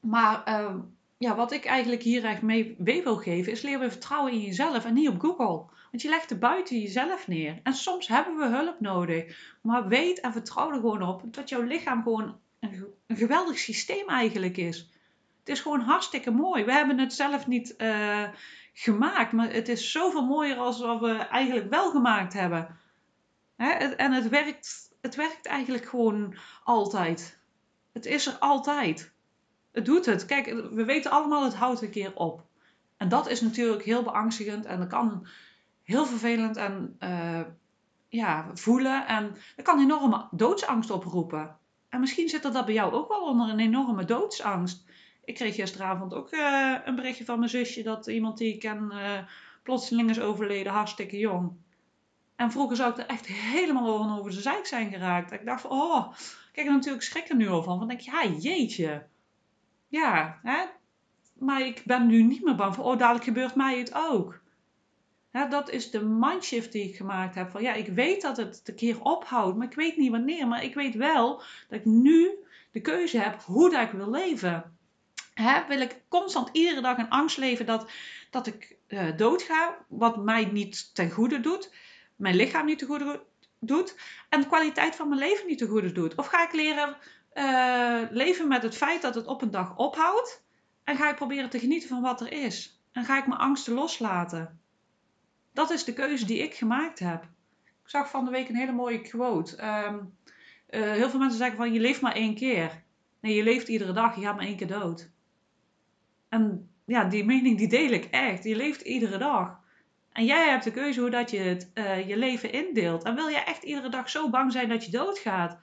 Maar 0.00 0.42
uh, 0.48 0.74
ja, 1.18 1.34
wat 1.36 1.52
ik 1.52 1.64
eigenlijk 1.64 2.02
hier 2.02 2.24
echt 2.24 2.42
mee 2.42 2.74
wil 2.78 3.16
geven, 3.16 3.52
is 3.52 3.62
leer 3.62 3.78
weer 3.78 3.90
vertrouwen 3.90 4.32
in 4.32 4.40
jezelf 4.40 4.84
en 4.84 4.94
niet 4.94 5.08
op 5.08 5.20
Google. 5.20 5.64
Want 5.90 6.02
je 6.02 6.08
legt 6.08 6.30
er 6.30 6.38
buiten 6.38 6.80
jezelf 6.80 7.28
neer. 7.28 7.60
En 7.62 7.74
soms 7.74 8.08
hebben 8.08 8.36
we 8.36 8.56
hulp 8.56 8.80
nodig. 8.80 9.56
Maar 9.60 9.88
weet 9.88 10.20
en 10.20 10.32
vertrouw 10.32 10.70
er 10.70 10.74
gewoon 10.74 11.02
op 11.02 11.34
dat 11.34 11.48
jouw 11.48 11.62
lichaam 11.62 12.02
gewoon 12.02 12.36
een, 12.60 12.86
geweldig 13.08 13.58
systeem 13.58 14.08
eigenlijk 14.08 14.56
is. 14.56 14.90
Het 15.38 15.48
is 15.48 15.60
gewoon 15.60 15.80
hartstikke 15.80 16.30
mooi. 16.30 16.64
We 16.64 16.72
hebben 16.72 16.98
het 16.98 17.12
zelf 17.12 17.46
niet 17.46 17.74
uh, 17.78 18.28
gemaakt. 18.72 19.32
Maar 19.32 19.52
het 19.52 19.68
is 19.68 19.92
zoveel 19.92 20.26
mooier 20.26 20.56
als 20.56 20.80
we 20.80 21.16
eigenlijk 21.30 21.70
wel 21.70 21.90
gemaakt 21.90 22.32
hebben. 22.32 22.79
Hè? 23.62 23.70
En 23.72 24.12
het 24.12 24.28
werkt, 24.28 24.90
het 25.00 25.14
werkt 25.14 25.46
eigenlijk 25.46 25.84
gewoon 25.84 26.34
altijd. 26.64 27.38
Het 27.92 28.06
is 28.06 28.26
er 28.26 28.32
altijd. 28.38 29.12
Het 29.72 29.84
doet 29.84 30.06
het. 30.06 30.26
Kijk, 30.26 30.46
we 30.46 30.84
weten 30.84 31.10
allemaal, 31.10 31.44
het 31.44 31.54
houdt 31.54 31.82
een 31.82 31.90
keer 31.90 32.16
op. 32.16 32.42
En 32.96 33.08
dat 33.08 33.28
is 33.28 33.40
natuurlijk 33.40 33.84
heel 33.84 34.02
beangstigend 34.02 34.64
en 34.64 34.78
dat 34.78 34.88
kan 34.88 35.26
heel 35.82 36.06
vervelend 36.06 36.56
en 36.56 36.96
uh, 37.00 37.40
ja, 38.08 38.50
voelen. 38.54 39.06
En 39.06 39.36
dat 39.56 39.64
kan 39.64 39.80
enorme 39.80 40.28
doodsangst 40.30 40.90
oproepen. 40.90 41.56
En 41.88 42.00
misschien 42.00 42.28
zit 42.28 42.44
er 42.44 42.52
dat 42.52 42.64
bij 42.64 42.74
jou 42.74 42.92
ook 42.92 43.08
wel 43.08 43.22
onder 43.22 43.48
een 43.48 43.60
enorme 43.60 44.04
doodsangst. 44.04 44.84
Ik 45.24 45.34
kreeg 45.34 45.54
gisteravond 45.54 46.14
ook 46.14 46.32
uh, 46.32 46.76
een 46.84 46.94
berichtje 46.94 47.24
van 47.24 47.38
mijn 47.38 47.50
zusje 47.50 47.82
dat 47.82 48.06
iemand 48.06 48.38
die 48.38 48.54
ik 48.54 48.60
ken 48.60 48.90
uh, 48.92 49.18
plotseling 49.62 50.10
is 50.10 50.20
overleden, 50.20 50.72
hartstikke 50.72 51.18
jong. 51.18 51.52
En 52.40 52.50
vroeger 52.50 52.76
zou 52.76 52.90
ik 52.90 52.98
er 52.98 53.06
echt 53.06 53.26
helemaal 53.26 54.18
over 54.18 54.30
de 54.30 54.40
zijk 54.40 54.66
zijn 54.66 54.90
geraakt. 54.90 55.32
Ik 55.32 55.44
dacht 55.44 55.60
van, 55.60 55.70
oh, 55.70 56.12
kijk, 56.52 56.66
er 56.66 56.72
natuurlijk 56.72 57.04
schrik 57.04 57.28
er 57.28 57.36
nu 57.36 57.48
al 57.48 57.62
van. 57.62 57.76
Want 57.76 57.90
denk 57.90 58.00
je, 58.00 58.10
ja, 58.10 58.26
jeetje. 58.38 59.06
Ja, 59.88 60.40
hè? 60.42 60.64
maar 61.38 61.60
ik 61.66 61.82
ben 61.84 62.06
nu 62.06 62.22
niet 62.22 62.42
meer 62.42 62.54
bang 62.54 62.74
voor, 62.74 62.84
oh, 62.84 62.98
dadelijk 62.98 63.24
gebeurt 63.24 63.54
mij 63.54 63.78
het 63.78 63.94
ook. 63.94 64.40
Dat 65.30 65.70
is 65.70 65.90
de 65.90 66.04
mindshift 66.04 66.72
die 66.72 66.88
ik 66.88 66.96
gemaakt 66.96 67.34
heb. 67.34 67.50
Van 67.50 67.62
ja, 67.62 67.72
ik 67.72 67.88
weet 67.88 68.22
dat 68.22 68.36
het 68.36 68.62
een 68.64 68.74
keer 68.74 69.02
ophoudt, 69.02 69.56
maar 69.56 69.66
ik 69.66 69.74
weet 69.74 69.96
niet 69.96 70.10
wanneer. 70.10 70.48
Maar 70.48 70.64
ik 70.64 70.74
weet 70.74 70.94
wel 70.94 71.42
dat 71.68 71.78
ik 71.78 71.84
nu 71.84 72.30
de 72.70 72.80
keuze 72.80 73.18
heb 73.18 73.40
hoe 73.40 73.70
dat 73.70 73.82
ik 73.82 73.90
wil 73.90 74.10
leven. 74.10 74.76
Hè, 75.34 75.66
wil 75.68 75.80
ik 75.80 76.02
constant 76.08 76.48
iedere 76.52 76.80
dag 76.80 76.98
in 76.98 77.08
angst 77.08 77.36
leven 77.36 77.66
dat, 77.66 77.90
dat 78.30 78.46
ik 78.46 78.76
uh, 78.88 79.16
doodga, 79.16 79.76
wat 79.88 80.24
mij 80.24 80.44
niet 80.44 80.94
ten 80.94 81.10
goede 81.10 81.40
doet 81.40 81.70
mijn 82.20 82.36
lichaam 82.36 82.66
niet 82.66 82.78
te 82.78 82.86
goede 82.86 83.22
doet 83.60 83.98
en 84.28 84.40
de 84.40 84.46
kwaliteit 84.46 84.96
van 84.96 85.08
mijn 85.08 85.20
leven 85.20 85.46
niet 85.46 85.58
te 85.58 85.66
goede 85.66 85.92
doet? 85.92 86.14
Of 86.14 86.26
ga 86.26 86.46
ik 86.46 86.52
leren 86.52 86.96
uh, 87.34 88.02
leven 88.10 88.48
met 88.48 88.62
het 88.62 88.76
feit 88.76 89.02
dat 89.02 89.14
het 89.14 89.26
op 89.26 89.42
een 89.42 89.50
dag 89.50 89.76
ophoudt 89.76 90.44
en 90.84 90.96
ga 90.96 91.10
ik 91.10 91.16
proberen 91.16 91.50
te 91.50 91.58
genieten 91.58 91.88
van 91.88 92.02
wat 92.02 92.20
er 92.20 92.32
is? 92.32 92.80
En 92.92 93.04
ga 93.04 93.18
ik 93.18 93.26
mijn 93.26 93.40
angsten 93.40 93.74
loslaten? 93.74 94.60
Dat 95.52 95.70
is 95.70 95.84
de 95.84 95.92
keuze 95.92 96.26
die 96.26 96.38
ik 96.38 96.54
gemaakt 96.54 96.98
heb. 96.98 97.22
Ik 97.64 97.90
zag 97.90 98.10
van 98.10 98.24
de 98.24 98.30
week 98.30 98.48
een 98.48 98.56
hele 98.56 98.72
mooie 98.72 99.00
quote. 99.00 99.64
Um, 99.64 100.16
uh, 100.70 100.92
heel 100.92 101.10
veel 101.10 101.18
mensen 101.18 101.38
zeggen 101.38 101.56
van 101.56 101.72
je 101.72 101.80
leeft 101.80 102.00
maar 102.00 102.14
één 102.14 102.34
keer. 102.34 102.82
Nee, 103.20 103.34
je 103.34 103.42
leeft 103.42 103.68
iedere 103.68 103.92
dag, 103.92 104.14
je 104.14 104.22
gaat 104.22 104.36
maar 104.36 104.44
één 104.44 104.56
keer 104.56 104.66
dood. 104.66 105.10
En 106.28 106.70
ja, 106.84 107.04
die 107.04 107.24
mening 107.24 107.58
die 107.58 107.68
deel 107.68 107.90
ik 107.90 108.04
echt. 108.04 108.44
Je 108.44 108.56
leeft 108.56 108.80
iedere 108.80 109.18
dag. 109.18 109.59
En 110.12 110.24
jij 110.24 110.48
hebt 110.48 110.64
de 110.64 110.70
keuze 110.70 111.00
hoe 111.00 111.10
dat 111.10 111.30
je 111.30 111.38
het, 111.38 111.70
uh, 111.74 112.08
je 112.08 112.16
leven 112.16 112.52
indeelt. 112.52 113.04
En 113.04 113.14
wil 113.14 113.30
jij 113.30 113.44
echt 113.44 113.62
iedere 113.62 113.88
dag 113.88 114.10
zo 114.10 114.30
bang 114.30 114.52
zijn 114.52 114.68
dat 114.68 114.84
je 114.84 114.90
doodgaat? 114.90 115.58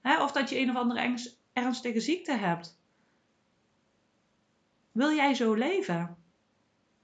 Hè? 0.00 0.22
Of 0.22 0.32
dat 0.32 0.48
je 0.48 0.58
een 0.58 0.70
of 0.70 0.76
andere 0.76 1.18
ernstige 1.52 2.00
ziekte 2.00 2.32
hebt. 2.32 2.78
Wil 4.92 5.12
jij 5.12 5.34
zo 5.34 5.54
leven? 5.54 6.16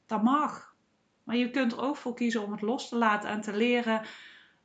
Dat 0.07 0.23
mag. 0.23 0.75
Maar 1.25 1.37
je 1.37 1.51
kunt 1.51 1.73
er 1.73 1.81
ook 1.81 1.97
voor 1.97 2.15
kiezen 2.15 2.43
om 2.43 2.53
het 2.53 2.61
los 2.61 2.89
te 2.89 2.97
laten 2.97 3.31
en 3.31 3.41
te 3.41 3.53
leren 3.53 4.03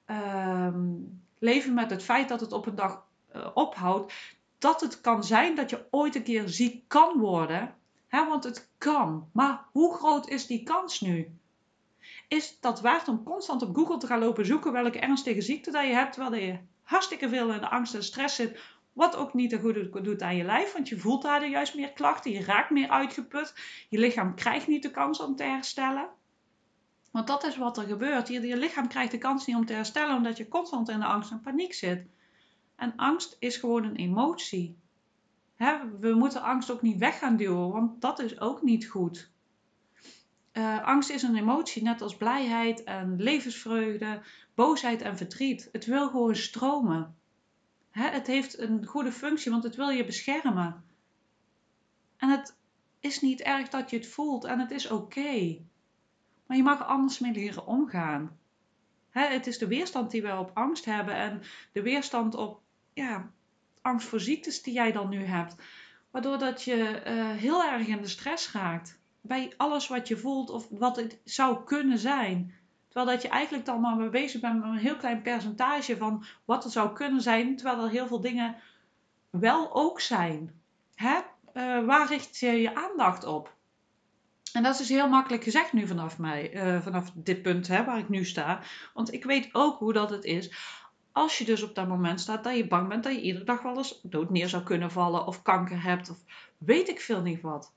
ehm, 0.06 0.86
leven 1.40 1.74
met 1.74 1.90
het 1.90 2.04
feit 2.04 2.30
dat 2.30 2.40
het 2.40 2.52
op 2.52 2.66
een 2.66 2.76
dag 2.76 3.06
uh, 3.36 3.48
ophoudt. 3.54 4.14
Dat 4.58 4.82
het 4.82 5.02
kan 5.02 5.24
zijn 5.24 5.56
dat 5.56 5.70
je 5.70 5.88
ooit 5.92 6.16
een 6.16 6.24
keer 6.24 6.50
ziek 6.50 6.84
kan 6.88 7.20
worden. 7.20 7.76
Hè, 8.08 8.28
want 8.28 8.44
het 8.44 8.70
kan. 8.78 9.30
Maar 9.34 9.66
hoe 9.72 9.96
groot 9.96 10.30
is 10.30 10.48
die 10.48 10.64
kans 10.64 11.02
nu? 11.02 11.38
Is 12.28 12.60
dat 12.60 12.82
waard 12.82 13.08
om 13.08 13.24
constant 13.24 13.62
op 13.62 13.76
Google 13.76 13.98
te 13.98 14.08
gaan 14.08 14.20
lopen 14.20 14.46
zoeken 14.46 14.72
welke 14.72 15.00
ernstige 15.00 15.42
ziekte 15.42 15.72
dat 15.72 15.86
je 15.86 15.94
hebt, 15.94 16.14
terwijl 16.14 16.44
je 16.44 16.60
hartstikke 16.84 17.30
veel 17.30 17.52
in 17.52 17.60
de 17.60 17.70
angst 17.70 17.94
en 17.94 18.04
stress 18.04 18.36
zit, 18.36 18.60
wat 18.94 19.16
ook 19.16 19.34
niet 19.34 19.56
goed 19.56 20.04
doet 20.04 20.22
aan 20.22 20.36
je 20.36 20.44
lijf, 20.44 20.74
want 20.74 20.90
je 20.90 21.00
voelt 21.00 21.22
daar 21.22 21.48
juist 21.48 21.76
meer 21.76 21.92
klachten, 21.92 22.32
je 22.32 22.44
raakt 22.44 22.70
meer 22.70 22.90
uitgeput, 22.90 23.54
je 23.90 23.98
lichaam 23.98 24.36
krijgt 24.36 24.68
niet 24.68 24.84
de 24.84 24.92
kans 24.92 25.20
om 25.20 25.36
te 25.36 25.44
herstellen. 25.44 26.10
Want 27.12 27.28
dat 27.28 27.44
is 27.44 27.58
wat 27.58 27.78
er 27.78 27.84
gebeurt. 27.84 28.28
Je, 28.28 28.48
je 28.48 28.58
lichaam 28.58 28.88
krijgt 28.88 29.12
de 29.12 29.18
kans 29.18 29.46
niet 29.46 29.56
om 29.56 29.66
te 29.66 29.74
herstellen 29.74 30.16
omdat 30.16 30.38
je 30.38 30.48
constant 30.48 30.90
in 30.90 31.00
de 31.00 31.06
angst 31.06 31.32
en 31.32 31.42
paniek 31.42 31.74
zit. 31.74 32.06
En 32.76 32.94
angst 32.96 33.36
is 33.40 33.58
gewoon 33.58 33.84
een 33.84 33.96
emotie. 33.96 34.78
we 36.00 36.14
moeten 36.14 36.42
angst 36.42 36.72
ook 36.72 36.82
niet 36.82 36.98
weg 36.98 37.20
gaan 37.20 37.38
duwen, 37.38 37.72
want 37.72 38.02
dat 38.02 38.20
is 38.20 38.40
ook 38.40 38.62
niet 38.62 38.88
goed. 38.88 39.32
Uh, 40.58 40.84
angst 40.84 41.10
is 41.10 41.24
een 41.24 41.36
emotie, 41.36 41.84
net 41.84 42.02
als 42.02 42.18
blijheid 42.18 42.84
en 42.84 43.22
levensvreugde, 43.22 44.22
boosheid 44.56 45.02
en 45.02 45.18
verdriet. 45.18 45.70
Het 45.72 45.86
wil 45.86 46.10
gewoon 46.10 46.36
stromen. 46.36 47.16
Hè, 47.90 48.10
het 48.10 48.28
heeft 48.28 48.60
een 48.60 48.86
goede 48.86 49.12
functie, 49.12 49.52
want 49.52 49.64
het 49.64 49.76
wil 49.76 49.90
je 49.90 50.06
beschermen. 50.06 50.84
En 52.18 52.30
het 52.30 52.58
is 53.00 53.22
niet 53.22 53.42
erg 53.42 53.70
dat 53.70 53.90
je 53.90 53.98
het 53.98 54.08
voelt 54.08 54.44
en 54.44 54.60
het 54.60 54.72
is 54.72 54.90
oké. 54.90 55.58
Maar 56.46 56.58
je 56.58 56.64
mag 56.64 56.86
anders 56.86 57.20
mee 57.20 57.32
leren 57.32 57.68
omgaan. 57.68 58.38
Hè, 59.10 59.26
het 59.28 59.48
is 59.48 59.58
de 59.58 59.68
weerstand 59.68 60.12
die 60.12 60.22
we 60.22 60.38
op 60.38 60.52
angst 60.54 60.86
hebben 60.86 61.16
en 61.16 61.42
de 61.72 61.82
weerstand 61.82 62.36
op 62.36 62.62
ja, 62.94 63.32
angst 63.82 64.08
voor 64.08 64.20
ziektes 64.20 64.62
die 64.62 64.74
jij 64.74 64.92
dan 64.92 65.10
nu 65.10 65.24
hebt. 65.24 65.56
Waardoor 66.12 66.38
dat 66.38 66.64
je 66.64 67.04
uh, 67.08 67.32
heel 67.32 67.64
erg 67.64 67.88
in 67.88 68.02
de 68.02 68.08
stress 68.08 68.52
raakt 68.52 69.00
bij 69.28 69.54
alles 69.58 69.88
wat 69.88 70.08
je 70.08 70.18
voelt 70.18 70.50
of 70.50 70.68
wat 70.70 70.96
het 70.96 71.20
zou 71.24 71.64
kunnen 71.64 71.98
zijn. 71.98 72.54
Terwijl 72.88 73.16
dat 73.16 73.22
je 73.22 73.30
eigenlijk 73.30 73.66
dan 73.66 73.82
maar 73.82 73.96
mee 73.96 74.10
bezig 74.10 74.42
bent 74.42 74.60
met 74.60 74.70
een 74.70 74.78
heel 74.78 74.98
klein 74.98 75.22
percentage 75.22 75.98
van 75.98 76.26
wat 76.46 76.64
het 76.64 76.74
zou 76.74 76.94
kunnen 76.94 77.22
zijn, 77.22 77.56
terwijl 77.56 77.84
er 77.84 77.90
heel 77.90 78.08
veel 78.08 78.22
dingen 78.22 78.56
wel 79.30 79.76
ook 79.76 80.00
zijn. 80.00 80.62
Uh, 80.98 81.86
waar 81.86 82.08
richt 82.08 82.38
je 82.38 82.52
je 82.52 82.76
aandacht 82.76 83.24
op? 83.26 83.56
En 84.54 84.64
dat 84.64 84.80
is 84.80 84.90
heel 84.90 85.10
makkelijk 85.10 85.44
gezegd 85.44 85.74
nu 85.74 85.88
vanaf 85.88 86.18
mij, 86.18 86.54
uh, 86.54 86.82
vanaf 86.82 87.12
dit 87.14 87.42
punt 87.42 87.68
hè, 87.68 87.84
waar 87.84 87.98
ik 87.98 88.10
nu 88.10 88.26
sta. 88.26 88.60
Want 88.94 89.14
ik 89.14 89.24
weet 89.24 89.50
ook 89.52 89.80
hoe 89.80 89.94
dat 89.94 90.10
het 90.10 90.24
is. 90.24 90.52
Als 91.12 91.38
je 91.38 91.46
dus 91.46 91.64
op 91.64 91.76
dat 91.76 91.88
moment 91.88 92.22
staat 92.22 92.44
dat 92.44 92.56
je 92.56 92.68
bang 92.68 92.88
bent 92.88 93.04
dat 93.04 93.14
je 93.14 93.22
iedere 93.22 93.46
dag 93.46 93.62
wel 93.62 93.78
eens 93.78 94.00
dood 94.04 94.30
neer 94.30 94.50
zou 94.50 94.64
kunnen 94.64 94.92
vallen 94.92 95.28
of 95.28 95.42
kanker 95.42 95.84
hebt 95.84 96.10
of 96.10 96.18
weet 96.58 96.90
ik 96.90 97.00
veel 97.00 97.22
niet 97.22 97.42
wat 97.42 97.76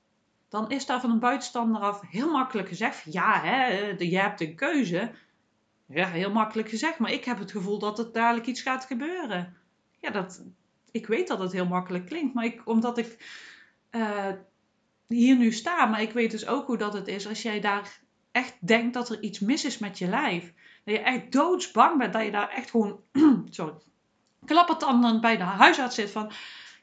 dan 0.51 0.69
is 0.69 0.85
daar 0.85 1.01
van 1.01 1.11
een 1.11 1.19
buitenstander 1.19 1.81
af 1.81 2.01
heel 2.09 2.31
makkelijk 2.31 2.67
gezegd: 2.67 3.13
ja, 3.13 3.41
hè, 3.41 3.65
je 3.97 4.19
hebt 4.19 4.41
een 4.41 4.55
keuze. 4.55 5.11
Ja, 5.85 6.07
heel 6.07 6.31
makkelijk 6.31 6.69
gezegd, 6.69 6.99
maar 6.99 7.11
ik 7.11 7.25
heb 7.25 7.39
het 7.39 7.51
gevoel 7.51 7.79
dat 7.79 7.99
er 7.99 8.11
dadelijk 8.11 8.45
iets 8.45 8.61
gaat 8.61 8.85
gebeuren. 8.85 9.57
Ja, 9.99 10.09
dat, 10.09 10.43
ik 10.91 11.07
weet 11.07 11.27
dat 11.27 11.39
het 11.39 11.51
heel 11.51 11.65
makkelijk 11.65 12.05
klinkt, 12.05 12.33
maar 12.33 12.45
ik, 12.45 12.61
omdat 12.67 12.97
ik 12.97 13.25
uh, 13.91 14.27
hier 15.07 15.35
nu 15.35 15.51
sta, 15.51 15.85
maar 15.85 16.01
ik 16.01 16.11
weet 16.11 16.31
dus 16.31 16.47
ook 16.47 16.67
hoe 16.67 16.77
dat 16.77 16.93
het 16.93 17.07
is 17.07 17.27
als 17.27 17.41
jij 17.41 17.59
daar 17.59 17.99
echt 18.31 18.67
denkt 18.67 18.93
dat 18.93 19.09
er 19.09 19.21
iets 19.21 19.39
mis 19.39 19.65
is 19.65 19.77
met 19.77 19.97
je 19.97 20.07
lijf. 20.07 20.53
Dat 20.83 20.95
je 20.95 21.01
echt 21.01 21.31
doodsbang 21.31 21.97
bent, 21.97 22.13
dat 22.13 22.23
je 22.23 22.31
daar 22.31 22.49
echt 22.49 22.69
gewoon, 22.69 22.99
sorry, 23.49 23.73
klappertanden 24.45 25.21
bij 25.21 25.37
de 25.37 25.43
huisarts 25.43 25.95
zit 25.95 26.11
van, 26.11 26.31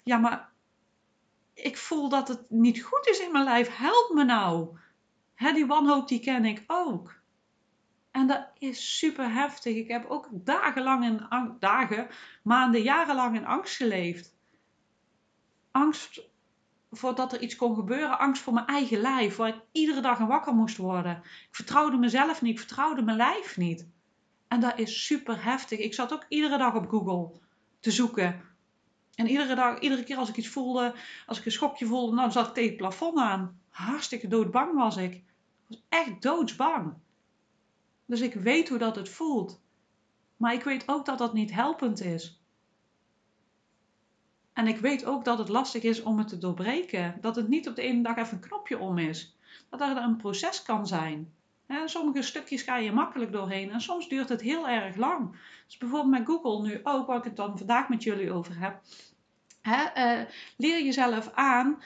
ja, 0.05 0.19
maar 0.19 0.49
ik 1.62 1.77
voel 1.77 2.09
dat 2.09 2.29
het 2.29 2.50
niet 2.50 2.83
goed 2.83 3.07
is 3.07 3.19
in 3.19 3.33
mijn 3.33 3.45
lijf. 3.45 3.77
Help 3.77 4.11
me 4.15 4.25
nou. 4.25 4.79
Hè, 5.35 5.53
die 5.53 5.67
wanhoop 5.67 6.09
die 6.09 6.21
ken 6.21 6.45
ik 6.45 6.65
ook. 6.67 7.21
En 8.11 8.27
dat 8.27 8.49
is 8.59 8.99
super 8.99 9.33
heftig. 9.33 9.77
Ik 9.77 9.88
heb 9.88 10.07
ook 10.09 10.29
dagenlang 10.31 11.05
in 11.05 11.27
dagen, 11.59 12.09
maanden, 12.43 12.83
jarenlang 12.83 13.37
in 13.37 13.47
angst 13.47 13.77
geleefd. 13.77 14.37
Angst 15.71 16.21
voordat 16.91 17.33
er 17.33 17.41
iets 17.41 17.57
kon 17.57 17.75
gebeuren. 17.75 18.19
Angst 18.19 18.43
voor 18.43 18.53
mijn 18.53 18.67
eigen 18.67 19.00
lijf, 19.00 19.37
waar 19.37 19.49
ik 19.49 19.61
iedere 19.73 20.00
dag 20.00 20.19
wakker 20.19 20.55
moest 20.55 20.77
worden. 20.77 21.17
Ik 21.23 21.49
vertrouwde 21.50 21.97
mezelf 21.97 22.43
niet, 22.43 22.53
ik 22.53 22.59
vertrouwde 22.59 23.03
mijn 23.03 23.17
lijf 23.17 23.57
niet. 23.57 23.87
En 24.49 24.61
dat 24.61 24.79
is 24.79 25.07
super 25.07 25.45
heftig. 25.45 25.79
Ik 25.79 25.95
zat 25.95 26.12
ook 26.12 26.25
iedere 26.29 26.59
dag 26.59 26.75
op 26.75 26.88
Google 26.88 27.41
te 27.81 27.91
zoeken. 27.91 28.48
En 29.19 29.27
iedere 29.27 29.55
dag, 29.55 29.79
iedere 29.79 30.05
keer 30.05 30.17
als 30.17 30.29
ik 30.29 30.37
iets 30.37 30.49
voelde, 30.49 30.95
als 31.27 31.39
ik 31.39 31.45
een 31.45 31.53
schokje 31.53 31.87
voelde, 31.87 32.17
dan 32.17 32.33
zat 32.33 32.47
ik 32.47 32.55
tegen 32.55 32.69
het 32.69 32.79
plafond 32.79 33.19
aan. 33.19 33.61
Hartstikke 33.69 34.29
doodbang 34.29 34.75
was 34.75 34.97
ik. 34.97 35.15
Ik 35.15 35.23
was 35.69 35.83
echt 35.89 36.23
doodsbang. 36.23 36.95
Dus 38.07 38.21
ik 38.21 38.35
weet 38.35 38.69
hoe 38.69 38.79
dat 38.79 38.97
het 38.97 39.09
voelt. 39.09 39.61
Maar 40.37 40.53
ik 40.53 40.63
weet 40.63 40.83
ook 40.87 41.05
dat 41.05 41.19
dat 41.19 41.33
niet 41.33 41.53
helpend 41.53 42.01
is. 42.01 42.41
En 44.53 44.67
ik 44.67 44.79
weet 44.79 45.05
ook 45.05 45.25
dat 45.25 45.39
het 45.39 45.49
lastig 45.49 45.83
is 45.83 46.03
om 46.03 46.19
het 46.19 46.29
te 46.29 46.39
doorbreken. 46.39 47.19
Dat 47.21 47.37
het 47.37 47.49
niet 47.49 47.69
op 47.69 47.77
de 47.77 47.83
ene 47.83 48.03
dag 48.03 48.17
even 48.17 48.35
een 48.35 48.49
knopje 48.49 48.79
om 48.79 48.99
is. 48.99 49.37
Dat 49.71 49.81
er 49.81 49.97
een 49.97 50.17
proces 50.17 50.63
kan 50.63 50.87
zijn. 50.87 51.33
Sommige 51.85 52.23
stukjes 52.23 52.63
ga 52.63 52.77
je 52.77 52.93
makkelijk 52.93 53.33
doorheen 53.33 53.71
en 53.71 53.81
soms 53.81 54.09
duurt 54.09 54.29
het 54.29 54.41
heel 54.41 54.69
erg 54.69 54.97
lang. 54.97 55.37
Dus 55.67 55.77
bijvoorbeeld 55.77 56.11
met 56.11 56.27
Google 56.27 56.69
nu 56.69 56.81
ook, 56.83 57.07
waar 57.07 57.17
ik 57.17 57.25
het 57.25 57.37
dan 57.37 57.59
vandaag 57.59 57.89
met 57.89 58.03
jullie 58.03 58.33
over 58.33 58.61
heb. 58.61 58.81
Hè, 59.69 60.19
uh, 60.21 60.25
leer 60.57 60.85
jezelf 60.85 61.31
aan 61.35 61.83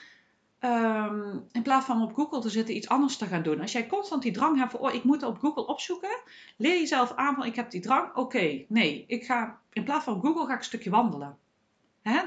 ehm, 0.59 1.39
in 1.53 1.63
plaats 1.63 1.87
van 1.87 2.03
op 2.03 2.15
Google 2.15 2.41
te 2.41 2.51
zitten 2.51 2.77
iets 2.77 2.89
anders 2.89 3.17
te 3.17 3.27
gaan 3.27 3.43
doen. 3.43 3.61
Als 3.61 3.73
jij 3.73 3.87
constant 3.87 4.23
die 4.23 4.33
drang 4.33 4.59
hebt 4.59 4.71
van, 4.71 4.81
oh, 4.81 4.95
ik 4.95 5.05
moet 5.05 5.23
op 5.23 5.39
Google 5.39 5.67
opzoeken, 5.67 6.21
leer 6.57 6.79
jezelf 6.79 7.13
aan 7.15 7.35
van, 7.35 7.47
ik 7.47 7.57
heb 7.57 7.71
die 7.71 7.81
drang, 7.81 8.15
oké, 8.15 8.65
nee, 8.69 9.05
ik 9.07 9.25
ga, 9.25 9.61
in 9.73 9.85
plaats 9.85 10.05
van 10.05 10.21
Google 10.21 10.47
ga 10.47 10.53
ik 10.53 10.59
een 10.59 10.65
stukje 10.65 10.91
wandelen. 10.91 11.39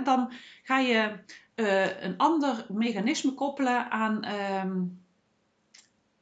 Dan 0.04 0.32
ga 0.64 0.80
je 0.80 1.20
uh, 1.56 2.02
een 2.02 2.18
ander 2.18 2.66
mechanisme 2.70 3.34
koppelen 3.34 3.92
aan, 3.92 4.24
ehm, 4.24 4.84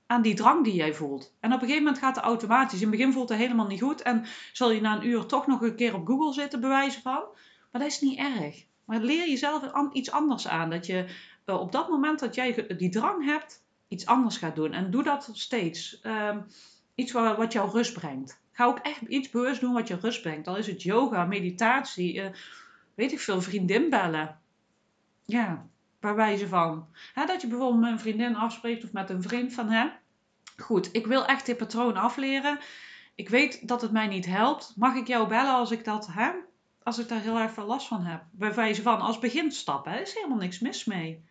aan 0.08 0.22
die 0.22 0.34
drang 0.34 0.64
die 0.64 0.76
jij 0.76 0.94
voelt. 0.94 1.36
En 1.40 1.54
op 1.54 1.62
een 1.62 1.68
gegeven 1.68 1.84
moment 1.84 2.02
gaat 2.02 2.16
het 2.16 2.26
automatisch. 2.26 2.82
In 2.82 2.88
het 2.88 2.98
begin 2.98 3.14
voelt 3.14 3.30
het 3.30 3.38
helemaal 3.38 3.68
niet 3.68 3.82
goed 3.82 4.02
en 4.02 4.26
zal 4.54 4.72
je 4.72 4.82
na 4.82 4.96
een 4.96 5.08
uur 5.08 5.26
toch 5.26 5.48
nog 5.48 5.62
een 5.62 5.76
keer 5.76 5.96
op 5.96 6.08
Google 6.08 6.34
zitten, 6.34 6.60
bewijzen 6.60 7.02
van. 7.02 7.24
Maar 7.72 7.82
dat 7.82 7.92
is 7.92 8.02
niet 8.02 8.18
erg. 8.18 8.66
Maar 8.86 9.00
leer 9.00 9.30
jezelf 9.30 9.92
iets 9.92 10.12
anders 10.12 10.48
aan. 10.48 10.70
Dat 10.70 10.86
je 10.86 11.06
uh, 11.46 11.60
op 11.60 11.72
dat 11.72 11.90
moment 11.90 12.20
dat 12.20 12.36
jij 12.36 12.66
die 12.78 12.90
drang 12.90 13.26
hebt, 13.26 13.64
iets 13.88 14.06
anders 14.06 14.38
gaat 14.38 14.56
doen. 14.56 14.74
En 14.74 14.92
doe 14.92 15.04
dat 15.04 15.30
steeds. 15.34 16.00
Uh, 16.04 16.36
iets 16.96 17.12
wat, 17.12 17.38
wat 17.38 17.54
jou 17.54 17.72
rust 17.72 17.94
brengt. 17.94 18.42
Ga 18.52 18.66
ook 18.66 18.80
echt 18.80 19.02
iets 19.02 19.30
bewust 19.30 19.60
doen 19.60 19.74
wat 19.74 19.88
je 19.88 19.98
rust 20.02 20.22
brengt. 20.22 20.46
Dan 20.46 20.58
is 20.58 20.68
het 20.68 20.84
yoga, 20.84 21.26
meditatie, 21.26 22.14
uh, 22.14 22.26
weet 22.96 23.12
ik 23.12 23.20
veel, 23.20 23.42
vriendin 23.42 23.90
bellen. 23.90 24.40
Ja, 25.26 25.66
bij 26.00 26.14
wijze 26.14 26.48
van. 26.48 26.88
Dat 27.14 27.42
je 27.42 27.48
bijvoorbeeld 27.48 27.82
met 27.82 27.92
een 27.92 28.00
vriendin 28.00 28.36
afspreekt 28.36 28.84
of 28.84 28.92
met 28.92 29.10
een 29.10 29.22
vriend 29.22 29.54
van 29.54 29.70
hè. 29.70 29.90
Goed, 30.58 30.90
ik 30.92 31.08
wil 31.08 31.26
echt 31.26 31.46
dit 31.46 31.58
patroon 31.58 31.96
afleren. 31.96 32.60
Ik 33.16 33.30
weet 33.30 33.68
dat 33.68 33.82
het 33.82 33.92
mij 33.92 34.08
niet 34.08 34.26
helpt. 34.26 34.74
Mag 34.76 34.96
ik 34.96 35.08
jou 35.08 35.28
bellen 35.28 35.54
als 35.54 35.72
ik 35.72 35.86
dat 35.86 36.08
als 36.84 37.00
ik 37.00 37.08
daar 37.08 37.22
heel 37.22 37.40
erg 37.40 37.52
veel 37.52 37.66
last 37.66 37.88
van 37.88 38.04
heb. 38.04 38.24
Bij 38.32 38.54
wijze 38.54 38.82
van 38.82 39.02
als 39.02 39.20
beginstap, 39.20 39.88
er 39.88 40.02
is 40.02 40.14
helemaal 40.14 40.38
niks 40.38 40.60
mis 40.60 40.86
mee. 40.86 41.24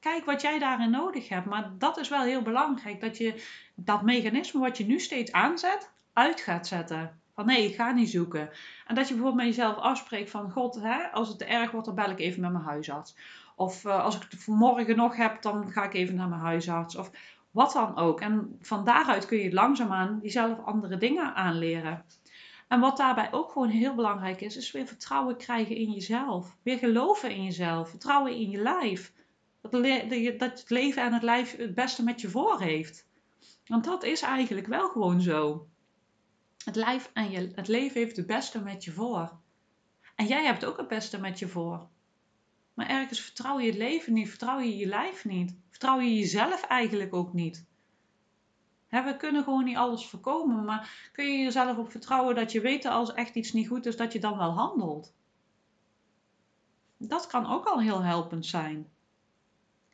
Kijk 0.00 0.24
wat 0.24 0.40
jij 0.40 0.58
daarin 0.58 0.90
nodig 0.90 1.28
hebt. 1.28 1.46
Maar 1.46 1.70
dat 1.78 1.98
is 1.98 2.08
wel 2.08 2.22
heel 2.22 2.42
belangrijk. 2.42 3.00
Dat 3.00 3.16
je 3.16 3.44
dat 3.74 4.02
mechanisme 4.02 4.60
wat 4.60 4.76
je 4.76 4.86
nu 4.86 5.00
steeds 5.00 5.32
aanzet, 5.32 5.90
uit 6.12 6.40
gaat 6.40 6.66
zetten. 6.66 7.20
Van 7.34 7.46
nee, 7.46 7.68
ik 7.68 7.74
ga 7.74 7.90
niet 7.90 8.10
zoeken. 8.10 8.50
En 8.86 8.94
dat 8.94 9.08
je 9.08 9.14
bijvoorbeeld 9.14 9.46
met 9.46 9.56
jezelf 9.56 9.76
afspreekt 9.76 10.30
van 10.30 10.50
God, 10.50 10.74
hè, 10.80 11.06
als 11.06 11.28
het 11.28 11.38
te 11.38 11.44
erg 11.44 11.70
wordt, 11.70 11.86
dan 11.86 11.94
bel 11.94 12.10
ik 12.10 12.18
even 12.18 12.40
met 12.40 12.52
mijn 12.52 12.64
huisarts. 12.64 13.16
Of 13.56 13.84
uh, 13.84 14.04
als 14.04 14.16
ik 14.16 14.22
het 14.30 14.46
morgen 14.46 14.96
nog 14.96 15.16
heb, 15.16 15.42
dan 15.42 15.70
ga 15.70 15.84
ik 15.84 15.94
even 15.94 16.14
naar 16.14 16.28
mijn 16.28 16.40
huisarts. 16.40 16.96
Of 16.96 17.10
wat 17.50 17.72
dan 17.72 17.96
ook. 17.96 18.20
En 18.20 18.56
van 18.60 18.84
daaruit 18.84 19.26
kun 19.26 19.38
je 19.38 19.52
langzaamaan 19.52 20.18
jezelf 20.22 20.64
andere 20.64 20.96
dingen 20.96 21.34
aanleren. 21.34 22.04
En 22.68 22.80
wat 22.80 22.96
daarbij 22.96 23.32
ook 23.32 23.52
gewoon 23.52 23.68
heel 23.68 23.94
belangrijk 23.94 24.40
is, 24.40 24.56
is 24.56 24.70
weer 24.70 24.86
vertrouwen 24.86 25.36
krijgen 25.36 25.76
in 25.76 25.92
jezelf. 25.92 26.56
Weer 26.62 26.78
geloven 26.78 27.30
in 27.30 27.44
jezelf. 27.44 27.88
Vertrouwen 27.88 28.36
in 28.36 28.50
je 28.50 28.58
lijf. 28.58 29.12
Dat, 29.60 29.72
dat 30.38 30.58
het 30.58 30.70
leven 30.70 31.02
en 31.02 31.12
het 31.12 31.22
lijf 31.22 31.56
het 31.56 31.74
beste 31.74 32.04
met 32.04 32.20
je 32.20 32.28
voor 32.28 32.60
heeft. 32.60 33.06
Want 33.66 33.84
dat 33.84 34.02
is 34.02 34.22
eigenlijk 34.22 34.66
wel 34.66 34.88
gewoon 34.88 35.20
zo. 35.20 35.68
Het 36.64 36.76
lijf 36.76 37.10
en 37.12 37.30
je, 37.30 37.50
het 37.54 37.68
leven 37.68 38.00
heeft 38.00 38.16
het 38.16 38.26
beste 38.26 38.60
met 38.60 38.84
je 38.84 38.92
voor. 38.92 39.38
En 40.14 40.26
jij 40.26 40.44
hebt 40.44 40.64
ook 40.64 40.76
het 40.76 40.88
beste 40.88 41.20
met 41.20 41.38
je 41.38 41.48
voor. 41.48 41.88
Maar 42.74 42.88
ergens 42.88 43.20
vertrouw 43.20 43.60
je 43.60 43.66
het 43.66 43.76
leven 43.76 44.12
niet, 44.12 44.28
vertrouw 44.28 44.58
je 44.58 44.76
je 44.76 44.86
lijf 44.86 45.24
niet, 45.24 45.56
vertrouw 45.70 46.00
je 46.00 46.14
jezelf 46.14 46.62
eigenlijk 46.62 47.14
ook 47.14 47.32
niet. 47.32 47.66
We 48.88 49.16
kunnen 49.18 49.44
gewoon 49.44 49.64
niet 49.64 49.76
alles 49.76 50.06
voorkomen, 50.06 50.64
maar 50.64 51.10
kun 51.12 51.24
je 51.24 51.42
jezelf 51.42 51.76
op 51.76 51.90
vertrouwen 51.90 52.34
dat 52.34 52.52
je 52.52 52.60
weet 52.60 52.84
als 52.84 53.14
echt 53.14 53.34
iets 53.34 53.52
niet 53.52 53.68
goed 53.68 53.86
is, 53.86 53.96
dat 53.96 54.12
je 54.12 54.20
dan 54.20 54.38
wel 54.38 54.50
handelt. 54.50 55.14
Dat 56.96 57.26
kan 57.26 57.46
ook 57.46 57.64
al 57.64 57.80
heel 57.80 58.02
helpend 58.02 58.46
zijn. 58.46 58.88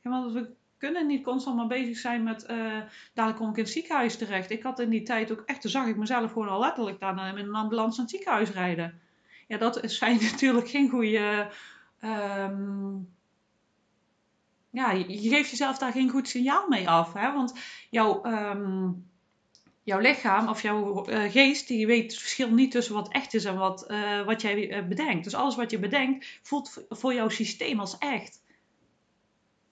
want 0.03 0.33
we 0.33 0.55
kunnen 0.79 1.07
niet 1.07 1.25
constant 1.25 1.57
maar 1.57 1.67
bezig 1.67 1.99
zijn 1.99 2.23
met 2.23 2.51
uh, 2.51 2.81
dadelijk 3.15 3.41
kom 3.41 3.51
ik 3.51 3.57
in 3.57 3.63
het 3.63 3.73
ziekenhuis 3.73 4.17
terecht. 4.17 4.51
Ik 4.51 4.63
had 4.63 4.79
in 4.79 4.91
die 4.91 5.03
tijd 5.03 5.33
ook 5.33 5.43
echt, 5.47 5.71
zag 5.71 5.87
ik 5.87 5.97
mezelf 5.97 6.33
gewoon 6.33 6.49
al 6.49 6.61
letterlijk 6.61 7.01
daarna 7.01 7.29
in 7.29 7.39
een 7.39 7.55
ambulance 7.55 7.97
naar 7.97 8.07
het 8.07 8.17
ziekenhuis 8.17 8.51
rijden. 8.51 9.01
Ja, 9.49 9.59
dat 9.59 9.81
zijn 9.91 10.19
natuurlijk 10.23 10.69
geen 10.69 10.91
goede. 10.91 11.51
Um, 12.01 13.15
ja, 14.75 14.91
je 14.91 15.29
geeft 15.29 15.51
jezelf 15.51 15.79
daar 15.79 15.93
geen 15.93 16.11
goed 16.11 16.29
signaal 16.29 16.69
mee 16.69 16.89
af. 16.89 17.13
Hè? 17.13 17.33
Want 17.33 17.55
jouw, 17.91 18.25
um, 18.25 19.07
jouw 19.83 19.99
lichaam 19.99 20.49
of 20.49 20.63
jouw 20.63 21.09
uh, 21.09 21.31
geest, 21.31 21.69
die 21.69 21.87
weet 21.87 22.13
het 22.13 22.21
verschil 22.21 22.51
niet 22.51 22.71
tussen 22.71 22.95
wat 22.95 23.13
echt 23.13 23.35
is 23.35 23.45
en 23.45 23.57
wat, 23.57 23.91
uh, 23.91 24.25
wat 24.25 24.41
jij 24.41 24.89
bedenkt. 24.89 25.25
Dus 25.25 25.35
alles 25.35 25.57
wat 25.57 25.71
je 25.71 25.79
bedenkt, 25.79 26.39
voelt 26.43 26.85
voor 26.89 27.15
jouw 27.15 27.29
systeem 27.29 27.81
als 27.81 27.99
echt. 27.99 28.43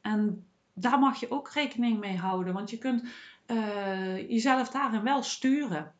En 0.00 0.46
daar 0.74 0.98
mag 0.98 1.20
je 1.20 1.30
ook 1.30 1.50
rekening 1.50 2.00
mee 2.00 2.16
houden, 2.16 2.54
want 2.54 2.70
je 2.70 2.78
kunt 2.78 3.04
jezelf 4.28 4.68
daarin 4.68 5.02
wel 5.02 5.22
sturen. 5.22 5.92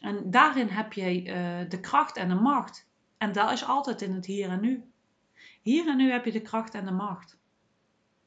En 0.00 0.30
daarin 0.30 0.68
heb 0.68 0.94
uh, 0.96 1.04
de 1.68 1.80
kracht 1.80 2.16
en 2.16 2.28
de 2.28 2.34
macht. 2.34 2.88
En 3.18 3.32
dat 3.32 3.52
is 3.52 3.64
altijd 3.64 4.02
in 4.02 4.12
het 4.12 4.26
hier 4.26 4.48
en 4.48 4.60
nu. 4.60 4.84
Hier 5.62 5.88
en 5.88 5.96
nu 5.96 6.10
heb 6.10 6.24
je 6.24 6.32
de 6.32 6.42
kracht 6.42 6.74
en 6.74 6.84
de 6.84 6.90
macht. 6.90 7.38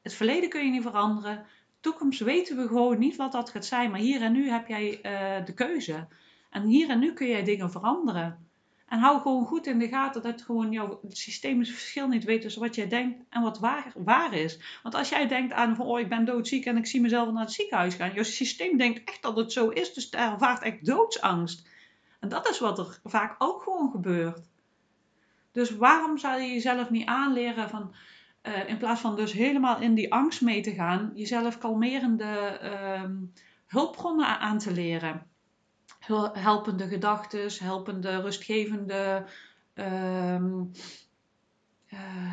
Het 0.02 0.14
verleden 0.14 0.48
kun 0.48 0.64
je 0.64 0.70
niet 0.70 0.82
veranderen. 0.82 1.46
Toekomst 1.80 2.20
weten 2.20 2.56
we 2.56 2.66
gewoon 2.66 2.98
niet 2.98 3.16
wat 3.16 3.32
dat 3.32 3.50
gaat 3.50 3.64
zijn. 3.64 3.90
Maar 3.90 4.00
hier 4.00 4.22
en 4.22 4.32
nu 4.32 4.50
heb 4.50 4.68
jij 4.68 4.90
uh, 4.90 5.46
de 5.46 5.54
keuze. 5.54 6.06
En 6.50 6.62
hier 6.62 6.90
en 6.90 6.98
nu 6.98 7.12
kun 7.12 7.28
jij 7.28 7.44
dingen 7.44 7.70
veranderen. 7.70 8.48
En 8.88 8.98
hou 8.98 9.20
gewoon 9.20 9.46
goed 9.46 9.66
in 9.66 9.78
de 9.78 9.88
gaten 9.88 10.22
dat 10.22 10.42
gewoon 10.42 10.72
jouw 10.72 11.00
systeem 11.08 11.58
het 11.58 11.68
verschil 11.68 12.08
niet 12.08 12.24
weet 12.24 12.40
tussen 12.40 12.62
wat 12.62 12.74
jij 12.74 12.88
denkt 12.88 13.24
en 13.30 13.42
wat 13.42 13.58
waar, 13.58 13.92
waar 13.96 14.34
is. 14.34 14.58
Want 14.82 14.94
als 14.94 15.08
jij 15.08 15.28
denkt 15.28 15.52
aan 15.52 15.80
oh 15.80 16.00
ik 16.00 16.08
ben 16.08 16.24
doodziek 16.24 16.64
en 16.64 16.76
ik 16.76 16.86
zie 16.86 17.00
mezelf 17.00 17.32
naar 17.32 17.42
het 17.42 17.52
ziekenhuis 17.52 17.94
gaan. 17.94 18.12
Jouw 18.12 18.22
systeem 18.22 18.76
denkt 18.76 19.04
echt 19.04 19.22
dat 19.22 19.36
het 19.36 19.52
zo 19.52 19.68
is, 19.68 19.92
dus 19.94 20.04
het 20.04 20.14
ervaart 20.14 20.62
echt 20.62 20.84
doodsangst. 20.84 21.68
En 22.20 22.28
dat 22.28 22.48
is 22.48 22.58
wat 22.58 22.78
er 22.78 23.00
vaak 23.04 23.34
ook 23.38 23.62
gewoon 23.62 23.90
gebeurt. 23.90 24.40
Dus 25.52 25.70
waarom 25.70 26.18
zou 26.18 26.40
je 26.40 26.52
jezelf 26.52 26.90
niet 26.90 27.06
aanleren 27.06 27.68
van, 27.68 27.94
uh, 28.48 28.68
in 28.68 28.78
plaats 28.78 29.00
van 29.00 29.16
dus 29.16 29.32
helemaal 29.32 29.80
in 29.80 29.94
die 29.94 30.12
angst 30.12 30.40
mee 30.40 30.60
te 30.60 30.72
gaan, 30.74 31.10
jezelf 31.14 31.58
kalmerende 31.58 32.60
uh, 32.62 33.10
hulpbronnen 33.66 34.40
aan 34.40 34.58
te 34.58 34.72
leren 34.72 35.26
helpende 36.32 36.88
gedachten, 36.88 37.50
helpende, 37.64 38.20
rustgevende. 38.20 39.24
Uh, 39.74 40.34
uh, 41.88 42.32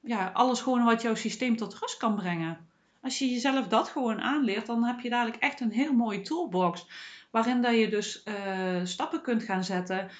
ja, 0.00 0.30
alles 0.32 0.60
gewoon 0.60 0.84
wat 0.84 1.02
jouw 1.02 1.14
systeem 1.14 1.56
tot 1.56 1.78
rust 1.78 1.96
kan 1.96 2.14
brengen. 2.14 2.58
Als 3.02 3.18
je 3.18 3.30
jezelf 3.30 3.68
dat 3.68 3.88
gewoon 3.88 4.20
aanleert, 4.20 4.66
dan 4.66 4.84
heb 4.84 5.00
je 5.00 5.10
dadelijk 5.10 5.42
echt 5.42 5.60
een 5.60 5.72
heel 5.72 5.92
mooie 5.92 6.20
toolbox. 6.20 6.86
Waarin 7.30 7.62
dat 7.62 7.74
je 7.74 7.88
dus 7.88 8.22
uh, 8.24 8.84
stappen 8.84 9.22
kunt 9.22 9.42
gaan 9.42 9.64
zetten 9.64 10.10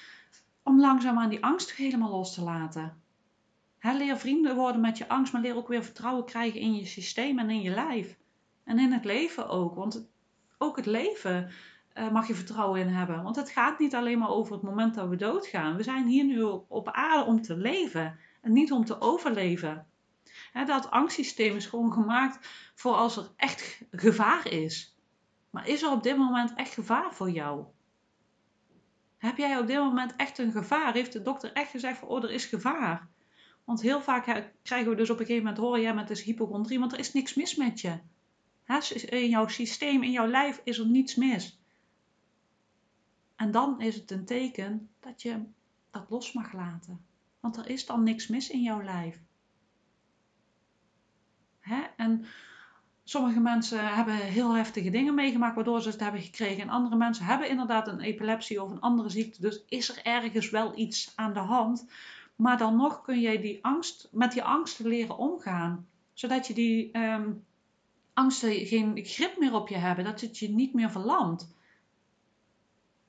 om 0.63 0.79
langzaam 0.79 1.19
aan 1.19 1.29
die 1.29 1.43
angst 1.43 1.73
helemaal 1.73 2.09
los 2.09 2.33
te 2.33 2.41
laten. 2.41 3.02
He, 3.83 3.93
leer 3.93 4.17
vrienden 4.17 4.55
worden 4.55 4.81
met 4.81 4.97
je 4.97 5.07
angst, 5.07 5.33
maar 5.33 5.41
leer 5.41 5.55
ook 5.55 5.67
weer 5.67 5.83
vertrouwen 5.83 6.25
krijgen 6.25 6.59
in 6.59 6.75
je 6.75 6.85
systeem 6.85 7.39
en 7.39 7.49
in 7.49 7.61
je 7.61 7.69
lijf. 7.69 8.17
En 8.63 8.79
in 8.79 8.91
het 8.91 9.05
leven 9.05 9.49
ook. 9.49 9.75
Want 9.75 10.09
ook 10.57 10.75
het 10.75 10.85
leven 10.85 11.51
uh, 11.93 12.11
mag 12.11 12.27
je 12.27 12.35
vertrouwen 12.35 12.79
in 12.79 12.87
hebben. 12.87 13.23
Want 13.23 13.35
het 13.35 13.49
gaat 13.49 13.79
niet 13.79 13.95
alleen 13.95 14.19
maar 14.19 14.29
over 14.29 14.53
het 14.53 14.61
moment 14.61 14.95
dat 14.95 15.09
we 15.09 15.15
doodgaan. 15.15 15.75
We 15.75 15.83
zijn 15.83 16.07
hier 16.07 16.23
nu 16.23 16.41
op 16.67 16.89
aarde 16.89 17.25
om 17.25 17.41
te 17.41 17.57
leven 17.57 18.19
en 18.41 18.53
niet 18.53 18.71
om 18.71 18.85
te 18.85 19.01
overleven. 19.01 19.87
dat 20.65 20.91
angstsysteem 20.91 21.55
is 21.55 21.65
gewoon 21.65 21.93
gemaakt 21.93 22.47
voor 22.75 22.93
als 22.93 23.17
er 23.17 23.31
echt 23.35 23.81
gevaar 23.91 24.51
is. 24.51 24.97
Maar 25.49 25.67
is 25.67 25.81
er 25.81 25.91
op 25.91 26.03
dit 26.03 26.17
moment 26.17 26.53
echt 26.55 26.73
gevaar 26.73 27.13
voor 27.13 27.29
jou? 27.29 27.65
Heb 29.17 29.37
jij 29.37 29.57
op 29.57 29.67
dit 29.67 29.77
moment 29.77 30.15
echt 30.15 30.37
een 30.37 30.51
gevaar? 30.51 30.93
Heeft 30.93 31.13
de 31.13 31.21
dokter 31.21 31.53
echt 31.53 31.71
gezegd 31.71 31.97
van, 31.97 32.07
oh, 32.07 32.23
er 32.23 32.31
is 32.31 32.45
gevaar? 32.45 33.11
Want 33.63 33.81
heel 33.81 34.01
vaak 34.01 34.51
krijgen 34.61 34.89
we 34.89 34.95
dus 34.95 35.09
op 35.09 35.19
een 35.19 35.25
gegeven 35.25 35.45
moment 35.45 35.63
horen, 35.63 35.81
ja, 35.81 35.93
met 35.93 36.09
is 36.09 36.23
hypochondrie, 36.23 36.79
want 36.79 36.93
er 36.93 36.99
is 36.99 37.13
niks 37.13 37.33
mis 37.33 37.55
met 37.55 37.81
je. 37.81 37.99
in 39.09 39.29
jouw 39.29 39.47
systeem, 39.47 40.03
in 40.03 40.11
jouw 40.11 40.27
lijf 40.27 40.61
is 40.63 40.77
er 40.77 40.87
niets 40.87 41.15
mis. 41.15 41.59
En 43.35 43.51
dan 43.51 43.81
is 43.81 43.95
het 43.95 44.11
een 44.11 44.25
teken 44.25 44.89
dat 44.99 45.21
je 45.21 45.43
dat 45.91 46.09
los 46.09 46.33
mag 46.33 46.53
laten. 46.53 47.05
Want 47.39 47.57
er 47.57 47.69
is 47.69 47.85
dan 47.85 48.03
niks 48.03 48.27
mis 48.27 48.49
in 48.49 48.61
jouw 48.61 48.83
lijf. 48.83 49.21
Hè? 51.59 51.81
En 51.97 52.25
sommige 53.03 53.39
mensen 53.39 53.93
hebben 53.95 54.15
heel 54.15 54.53
heftige 54.55 54.89
dingen 54.89 55.13
meegemaakt 55.13 55.55
waardoor 55.55 55.81
ze 55.81 55.89
het 55.89 55.99
hebben 55.99 56.21
gekregen. 56.21 56.61
En 56.61 56.69
andere 56.69 56.95
mensen 56.95 57.25
hebben 57.25 57.49
inderdaad 57.49 57.87
een 57.87 57.99
epilepsie 57.99 58.63
of 58.63 58.71
een 58.71 58.79
andere 58.79 59.09
ziekte. 59.09 59.41
Dus 59.41 59.63
is 59.67 59.89
er 59.89 60.03
ergens 60.03 60.49
wel 60.49 60.77
iets 60.77 61.11
aan 61.15 61.33
de 61.33 61.39
hand. 61.39 61.87
Maar 62.35 62.57
dan 62.57 62.75
nog 62.75 63.01
kun 63.01 63.19
je 63.19 63.39
die 63.39 63.65
angst, 63.65 64.07
met 64.11 64.31
die 64.31 64.43
angsten 64.43 64.87
leren 64.87 65.17
omgaan. 65.17 65.87
Zodat 66.13 66.47
je 66.47 66.53
die 66.53 66.97
um, 66.97 67.45
angsten 68.13 68.65
geen 68.65 68.99
grip 69.05 69.37
meer 69.39 69.53
op 69.53 69.67
je 69.67 69.77
hebben. 69.77 70.05
Dat 70.05 70.21
het 70.21 70.39
je 70.39 70.49
niet 70.49 70.73
meer 70.73 70.91
verlamt. 70.91 71.55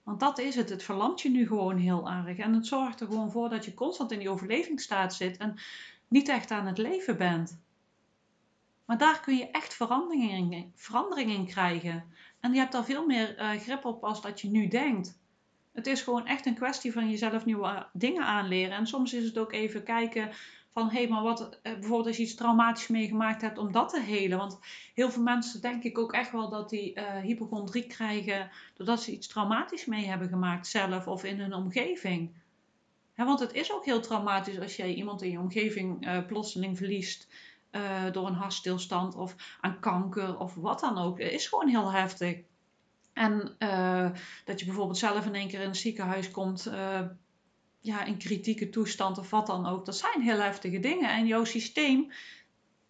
Want 0.03 0.21
dat 0.21 0.39
is 0.39 0.55
het. 0.55 0.69
Het 0.69 0.83
verlamt 0.83 1.21
je 1.21 1.31
nu 1.31 1.47
gewoon 1.47 1.77
heel 1.77 2.11
erg. 2.11 2.39
En 2.39 2.53
het 2.53 2.67
zorgt 2.67 3.01
er 3.01 3.07
gewoon 3.07 3.31
voor 3.31 3.49
dat 3.49 3.65
je 3.65 3.75
constant 3.75 4.13
in 4.13 4.19
die 4.19 4.31
overlevingsstaat 4.31 5.15
zit 5.15 5.37
en 5.37 5.59
niet 6.09 6.29
echt 6.29 6.51
aan 6.51 6.67
het 6.67 6.79
leven 6.79 7.17
bent. 7.17 7.59
Maar 8.85 8.99
daar 8.99 9.21
kun 9.21 9.37
je 9.37 9.51
echt 9.51 9.75
verandering 9.75 11.33
in 11.33 11.47
krijgen. 11.47 12.05
En 12.41 12.53
je 12.53 12.59
hebt 12.59 12.73
daar 12.73 12.85
veel 12.85 13.07
meer 13.07 13.41
uh, 13.41 13.61
grip 13.61 13.85
op 13.85 14.05
als 14.05 14.23
dat 14.23 14.41
je 14.41 14.49
nu 14.49 14.69
denkt. 14.69 15.19
Het 15.75 15.87
is 15.87 16.03
gewoon 16.03 16.27
echt 16.27 16.47
een 16.47 16.55
kwestie 16.55 16.93
van 16.93 17.11
jezelf 17.11 17.45
nieuwe 17.45 17.87
dingen 17.93 18.25
aanleren. 18.25 18.77
En 18.77 18.87
soms 18.87 19.15
is 19.15 19.25
het 19.25 19.39
ook 19.39 19.53
even 19.53 19.83
kijken 19.83 20.31
van 20.73 20.91
hé, 20.91 20.99
hey, 20.99 21.09
maar 21.09 21.23
wat 21.23 21.59
eh, 21.63 21.73
bijvoorbeeld 21.73 22.07
als 22.07 22.17
je 22.17 22.23
iets 22.23 22.35
traumatisch 22.35 22.89
meegemaakt 22.89 23.43
hebt 23.43 23.59
om 23.59 23.73
dat 23.73 23.89
te 23.89 24.01
helen. 24.01 24.39
Want 24.39 24.59
heel 24.95 25.11
veel 25.11 25.23
mensen 25.23 25.61
denk 25.61 25.83
ik 25.83 25.99
ook 25.99 26.13
echt 26.13 26.33
wel 26.33 26.49
dat 26.49 26.71
die 26.71 26.99
uh, 26.99 27.17
hypochondrie 27.17 27.87
krijgen 27.87 28.51
doordat 28.75 29.03
ze 29.03 29.13
iets 29.13 29.27
traumatisch 29.27 29.85
mee 29.85 30.07
hebben 30.07 30.29
gemaakt 30.29 30.67
zelf 30.67 31.07
of 31.07 31.25
in 31.25 31.41
hun 31.41 31.55
omgeving. 31.55 32.35
want 33.15 33.41
het 33.41 33.53
is 33.53 33.73
ook 33.73 33.85
heel 33.85 34.01
traumatisch 34.01 34.61
als 34.61 34.77
jij 34.77 34.95
iemand 34.95 35.23
in 35.23 35.31
je 35.31 35.39
omgeving 35.39 36.27
plotseling 36.27 36.77
verliest 36.77 37.29
door 38.13 38.27
een 38.27 38.35
hartstilstand 38.35 39.15
of 39.15 39.59
aan 39.61 39.81
kanker 39.81 40.39
of 40.39 40.55
wat 40.55 40.81
dan 40.81 40.99
ook. 40.99 41.19
Het 41.19 41.33
is 41.33 41.47
gewoon 41.47 41.69
heel 41.69 41.93
heftig. 41.93 42.39
En 43.14 43.57
dat 44.44 44.61
je 44.61 44.66
bijvoorbeeld 44.66 44.98
zelf 44.98 45.27
in 45.27 45.35
één 45.35 45.48
keer 45.48 45.61
in 45.61 45.68
een 45.68 45.74
ziekenhuis 45.74 46.31
komt 46.31 46.70
ja, 47.85 48.05
in 48.05 48.16
kritieke 48.16 48.68
toestand 48.68 49.18
of 49.18 49.31
wat 49.31 49.46
dan 49.46 49.66
ook. 49.66 49.85
Dat 49.85 49.96
zijn 49.96 50.22
heel 50.22 50.40
heftige 50.40 50.81
dingen. 50.81 51.11
En 51.11 51.27
jouw 51.27 51.44
systeem, 51.44 52.12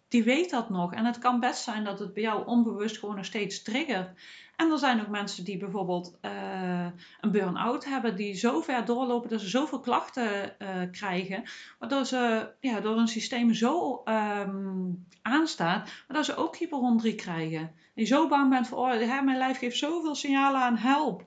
die 0.07 0.23
weet 0.23 0.49
dat 0.49 0.69
nog. 0.69 0.93
En 0.93 1.05
het 1.05 1.17
kan 1.17 1.39
best 1.39 1.63
zijn 1.63 1.83
dat 1.83 1.99
het 1.99 2.13
bij 2.13 2.23
jou 2.23 2.47
onbewust 2.47 2.97
gewoon 2.97 3.15
nog 3.15 3.25
steeds 3.25 3.61
triggert. 3.61 4.19
En 4.55 4.71
er 4.71 4.77
zijn 4.77 5.01
ook 5.01 5.07
mensen 5.07 5.43
die 5.43 5.57
bijvoorbeeld 5.57 6.17
uh, 6.21 6.85
een 7.21 7.31
burn-out 7.31 7.85
hebben, 7.85 8.15
die 8.15 8.33
zo 8.33 8.61
ver 8.61 8.85
doorlopen 8.85 9.29
dat 9.29 9.41
ze 9.41 9.49
zoveel 9.49 9.79
klachten 9.79 10.55
uh, 10.59 10.67
krijgen, 10.91 11.43
waardoor 11.79 12.05
ze 12.05 12.51
ja, 12.59 12.79
door 12.79 12.95
hun 12.95 13.07
systeem 13.07 13.53
zo 13.53 14.03
um, 14.05 15.05
aanstaat, 15.21 15.91
waardoor 16.07 16.25
ze 16.25 16.35
ook 16.35 16.55
hypochondrie 16.55 17.15
krijgen. 17.15 17.59
En 17.59 17.71
je 17.93 18.05
zo 18.05 18.27
bang 18.27 18.49
bent 18.49 18.67
voor, 18.67 18.77
oh, 18.77 18.91
hè, 18.91 19.21
mijn 19.21 19.37
lijf 19.37 19.57
geeft 19.57 19.77
zoveel 19.77 20.15
signalen 20.15 20.61
aan 20.61 20.77
help 20.77 21.25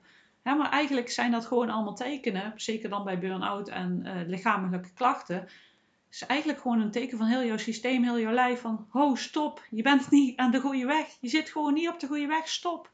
maar 0.57 0.69
eigenlijk 0.69 1.09
zijn 1.09 1.31
dat 1.31 1.45
gewoon 1.45 1.69
allemaal 1.69 1.95
tekenen, 1.95 2.53
zeker 2.55 2.89
dan 2.89 3.03
bij 3.03 3.19
burn-out 3.19 3.67
en 3.67 4.01
uh, 4.05 4.27
lichamelijke 4.27 4.93
klachten. 4.93 5.35
Het 5.35 5.49
is 6.09 6.25
eigenlijk 6.25 6.61
gewoon 6.61 6.81
een 6.81 6.91
teken 6.91 7.17
van 7.17 7.27
heel 7.27 7.43
jouw 7.43 7.57
systeem, 7.57 8.03
heel 8.03 8.19
jouw 8.19 8.33
lijf 8.33 8.61
van, 8.61 8.87
ho, 8.89 9.15
stop, 9.15 9.63
je 9.69 9.81
bent 9.81 10.09
niet 10.09 10.37
aan 10.37 10.51
de 10.51 10.59
goede 10.59 10.85
weg. 10.85 11.17
Je 11.21 11.29
zit 11.29 11.49
gewoon 11.49 11.73
niet 11.73 11.89
op 11.89 11.99
de 11.99 12.07
goede 12.07 12.27
weg, 12.27 12.47
stop. 12.47 12.91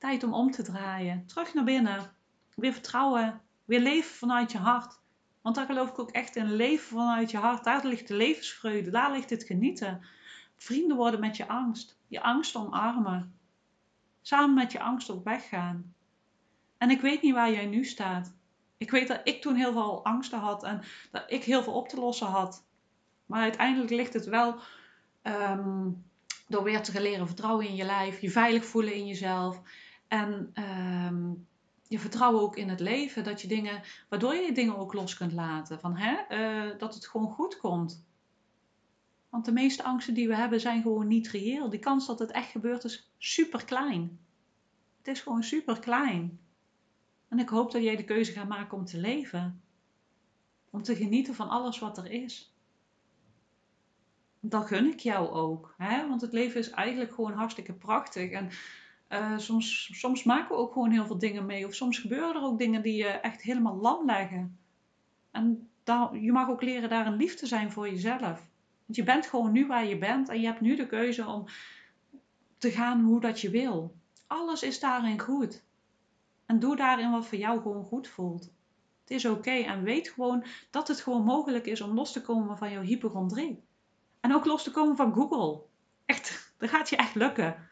Tijd 0.00 0.22
om 0.22 0.34
om 0.34 0.50
te 0.50 0.62
draaien, 0.62 1.26
terug 1.26 1.54
naar 1.54 1.64
binnen, 1.64 2.12
weer 2.54 2.72
vertrouwen, 2.72 3.40
weer 3.64 3.80
leven 3.80 4.10
vanuit 4.10 4.52
je 4.52 4.58
hart. 4.58 5.00
Want 5.40 5.54
daar 5.56 5.66
geloof 5.66 5.88
ik 5.88 5.98
ook 5.98 6.10
echt 6.10 6.36
in, 6.36 6.52
leven 6.52 6.88
vanuit 6.88 7.30
je 7.30 7.36
hart. 7.36 7.64
Daar 7.64 7.86
ligt 7.86 8.08
de 8.08 8.14
levensvreugde, 8.14 8.90
daar 8.90 9.12
ligt 9.12 9.30
het 9.30 9.44
genieten. 9.44 10.00
Vrienden 10.56 10.96
worden 10.96 11.20
met 11.20 11.36
je 11.36 11.48
angst, 11.48 11.98
je 12.06 12.22
angst 12.22 12.56
omarmen. 12.56 13.38
Samen 14.22 14.54
met 14.54 14.72
je 14.72 14.80
angst 14.80 15.10
op 15.10 15.24
weg 15.24 15.48
gaan. 15.48 15.94
En 16.78 16.90
ik 16.90 17.00
weet 17.00 17.22
niet 17.22 17.34
waar 17.34 17.52
jij 17.52 17.66
nu 17.66 17.84
staat. 17.84 18.34
Ik 18.76 18.90
weet 18.90 19.08
dat 19.08 19.20
ik 19.24 19.40
toen 19.40 19.54
heel 19.54 19.72
veel 19.72 20.04
angsten 20.04 20.38
had 20.38 20.62
en 20.62 20.82
dat 21.10 21.24
ik 21.26 21.44
heel 21.44 21.62
veel 21.62 21.74
op 21.74 21.88
te 21.88 22.00
lossen 22.00 22.26
had. 22.26 22.64
Maar 23.26 23.42
uiteindelijk 23.42 23.90
ligt 23.90 24.12
het 24.12 24.26
wel 24.26 24.56
ehm, 25.22 25.88
door 26.48 26.62
weer 26.62 26.82
te 26.82 27.00
leren 27.00 27.26
vertrouwen 27.26 27.66
in 27.66 27.76
je 27.76 27.84
lijf, 27.84 28.20
je 28.20 28.30
veilig 28.30 28.64
voelen 28.64 28.94
in 28.94 29.06
jezelf. 29.06 29.60
En 30.10 30.50
ehm, 30.54 31.32
je 31.88 31.98
vertrouwen 31.98 32.42
ook 32.42 32.56
in 32.56 32.68
het 32.68 32.80
leven. 32.80 33.24
Dat 33.24 33.40
je 33.40 33.48
dingen, 33.48 33.82
waardoor 34.08 34.34
je 34.34 34.52
dingen 34.52 34.76
ook 34.76 34.92
los 34.92 35.16
kunt 35.16 35.32
laten. 35.32 35.80
Van, 35.80 35.96
hè, 35.96 36.14
eh, 36.14 36.78
dat 36.78 36.94
het 36.94 37.06
gewoon 37.08 37.30
goed 37.30 37.56
komt. 37.56 38.06
Want 39.28 39.44
de 39.44 39.52
meeste 39.52 39.82
angsten 39.82 40.14
die 40.14 40.28
we 40.28 40.36
hebben 40.36 40.60
zijn 40.60 40.82
gewoon 40.82 41.06
niet 41.06 41.28
reëel. 41.28 41.70
Die 41.70 41.78
kans 41.78 42.06
dat 42.06 42.18
het 42.18 42.30
echt 42.30 42.50
gebeurt 42.50 42.84
is 42.84 43.10
super 43.18 43.64
klein. 43.64 44.18
Het 44.98 45.08
is 45.08 45.20
gewoon 45.20 45.42
super 45.42 45.78
klein. 45.78 46.40
En 47.28 47.38
ik 47.38 47.48
hoop 47.48 47.72
dat 47.72 47.82
jij 47.82 47.96
de 47.96 48.04
keuze 48.04 48.32
gaat 48.32 48.48
maken 48.48 48.78
om 48.78 48.84
te 48.84 48.98
leven. 48.98 49.62
Om 50.70 50.82
te 50.82 50.96
genieten 50.96 51.34
van 51.34 51.48
alles 51.48 51.78
wat 51.78 51.98
er 51.98 52.10
is. 52.10 52.54
Dat 54.40 54.66
gun 54.66 54.92
ik 54.92 55.00
jou 55.00 55.28
ook. 55.28 55.74
Hè? 55.76 56.08
Want 56.08 56.20
het 56.20 56.32
leven 56.32 56.60
is 56.60 56.70
eigenlijk 56.70 57.14
gewoon 57.14 57.32
hartstikke 57.32 57.72
prachtig. 57.72 58.30
En 58.30 58.50
uh, 59.12 59.38
soms, 59.38 59.90
soms 59.92 60.22
maken 60.22 60.48
we 60.48 60.62
ook 60.62 60.72
gewoon 60.72 60.90
heel 60.90 61.06
veel 61.06 61.18
dingen 61.18 61.46
mee. 61.46 61.66
Of 61.66 61.74
soms 61.74 61.98
gebeuren 61.98 62.34
er 62.34 62.42
ook 62.42 62.58
dingen 62.58 62.82
die 62.82 62.96
je 62.96 63.08
echt 63.08 63.42
helemaal 63.42 63.76
lam 63.76 64.06
leggen. 64.06 64.58
En 65.30 65.68
daar, 65.84 66.16
je 66.16 66.32
mag 66.32 66.48
ook 66.48 66.62
leren 66.62 66.88
daar 66.88 67.06
een 67.06 67.16
lief 67.16 67.34
te 67.34 67.46
zijn 67.46 67.72
voor 67.72 67.88
jezelf. 67.88 68.48
Want 68.86 68.96
je 68.96 69.02
bent 69.02 69.26
gewoon 69.26 69.52
nu 69.52 69.66
waar 69.66 69.86
je 69.86 69.98
bent. 69.98 70.28
En 70.28 70.40
je 70.40 70.46
hebt 70.46 70.60
nu 70.60 70.76
de 70.76 70.86
keuze 70.86 71.26
om 71.26 71.44
te 72.58 72.70
gaan 72.70 73.00
hoe 73.04 73.20
dat 73.20 73.40
je 73.40 73.50
wil. 73.50 73.94
Alles 74.26 74.62
is 74.62 74.80
daarin 74.80 75.20
goed. 75.20 75.64
En 76.46 76.58
doe 76.58 76.76
daarin 76.76 77.10
wat 77.10 77.26
voor 77.26 77.38
jou 77.38 77.60
gewoon 77.60 77.84
goed 77.84 78.08
voelt. 78.08 78.42
Het 79.00 79.10
is 79.10 79.24
oké. 79.24 79.50
En 79.50 79.82
weet 79.82 80.08
gewoon 80.08 80.44
dat 80.70 80.88
het 80.88 81.00
gewoon 81.00 81.24
mogelijk 81.24 81.66
is 81.66 81.80
om 81.80 81.94
los 81.94 82.12
te 82.12 82.22
komen 82.22 82.58
van 82.58 82.70
jouw 82.70 82.82
hypochondrie. 82.82 83.62
En 84.20 84.34
ook 84.34 84.44
los 84.44 84.62
te 84.62 84.70
komen 84.70 84.96
van 84.96 85.14
Google. 85.14 85.62
Echt, 86.06 86.38
dat 86.58 86.70
gaat 86.70 86.88
je 86.88 86.96
echt 86.96 87.14
lukken. 87.14 87.68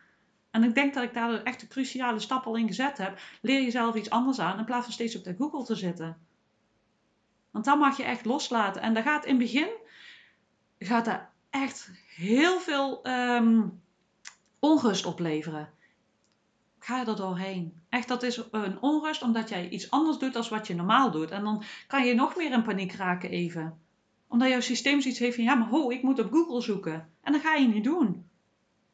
En 0.58 0.64
ik 0.64 0.74
denk 0.74 0.94
dat 0.94 1.02
ik 1.02 1.14
daar 1.14 1.42
echt 1.42 1.62
een 1.62 1.68
cruciale 1.68 2.18
stap 2.18 2.46
al 2.46 2.56
in 2.56 2.66
gezet 2.66 2.98
heb. 2.98 3.20
Leer 3.40 3.62
jezelf 3.62 3.94
iets 3.94 4.10
anders 4.10 4.38
aan 4.38 4.58
in 4.58 4.64
plaats 4.64 4.84
van 4.84 4.92
steeds 4.92 5.16
op 5.16 5.24
de 5.24 5.34
Google 5.38 5.64
te 5.64 5.74
zitten. 5.74 6.16
Want 7.50 7.64
dan 7.64 7.78
mag 7.78 7.96
je 7.96 8.02
echt 8.02 8.24
loslaten. 8.24 8.82
En 8.82 8.94
dat 8.94 9.02
gaat 9.02 9.24
in 9.24 9.30
het 9.30 9.38
begin 9.38 9.68
gaat 10.78 11.04
dat 11.04 11.20
echt 11.50 11.90
heel 12.16 12.60
veel 12.60 13.06
um, 13.06 13.82
onrust 14.58 15.06
opleveren. 15.06 15.68
Ga 16.78 17.06
er 17.06 17.16
doorheen. 17.16 17.80
Echt, 17.88 18.08
dat 18.08 18.22
is 18.22 18.42
een 18.50 18.80
onrust 18.80 19.22
omdat 19.22 19.48
jij 19.48 19.68
iets 19.68 19.90
anders 19.90 20.18
doet 20.18 20.32
dan 20.32 20.44
wat 20.50 20.66
je 20.66 20.74
normaal 20.74 21.10
doet. 21.10 21.30
En 21.30 21.44
dan 21.44 21.62
kan 21.86 22.06
je 22.06 22.14
nog 22.14 22.36
meer 22.36 22.52
in 22.52 22.62
paniek 22.62 22.92
raken 22.92 23.30
even. 23.30 23.78
Omdat 24.28 24.48
jouw 24.48 24.60
systeem 24.60 25.00
zoiets 25.00 25.20
heeft 25.20 25.34
van, 25.34 25.44
ja 25.44 25.54
maar 25.54 25.68
ho, 25.68 25.90
ik 25.90 26.02
moet 26.02 26.18
op 26.18 26.32
Google 26.32 26.60
zoeken. 26.60 27.08
En 27.22 27.32
dat 27.32 27.42
ga 27.42 27.54
je 27.54 27.68
niet 27.68 27.84
doen. 27.84 28.26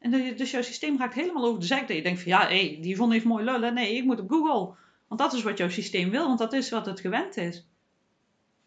En 0.05 0.35
dus 0.35 0.51
jouw 0.51 0.61
systeem 0.61 0.97
raakt 0.97 1.13
helemaal 1.13 1.45
over 1.45 1.59
de 1.59 1.65
zek. 1.65 1.87
Dat 1.87 1.97
je 1.97 2.03
denkt 2.03 2.21
van 2.21 2.31
ja, 2.31 2.47
hé, 2.47 2.77
die 2.81 2.95
vond 2.95 3.11
heeft 3.11 3.25
mooi 3.25 3.43
lullen. 3.43 3.73
Nee, 3.73 3.95
ik 3.95 4.03
moet 4.03 4.19
op 4.19 4.29
Google. 4.29 4.75
Want 5.07 5.21
dat 5.21 5.33
is 5.33 5.43
wat 5.43 5.57
jouw 5.57 5.69
systeem 5.69 6.09
wil, 6.09 6.27
want 6.27 6.39
dat 6.39 6.53
is 6.53 6.69
wat 6.69 6.85
het 6.85 6.99
gewend 6.99 7.37
is. 7.37 7.67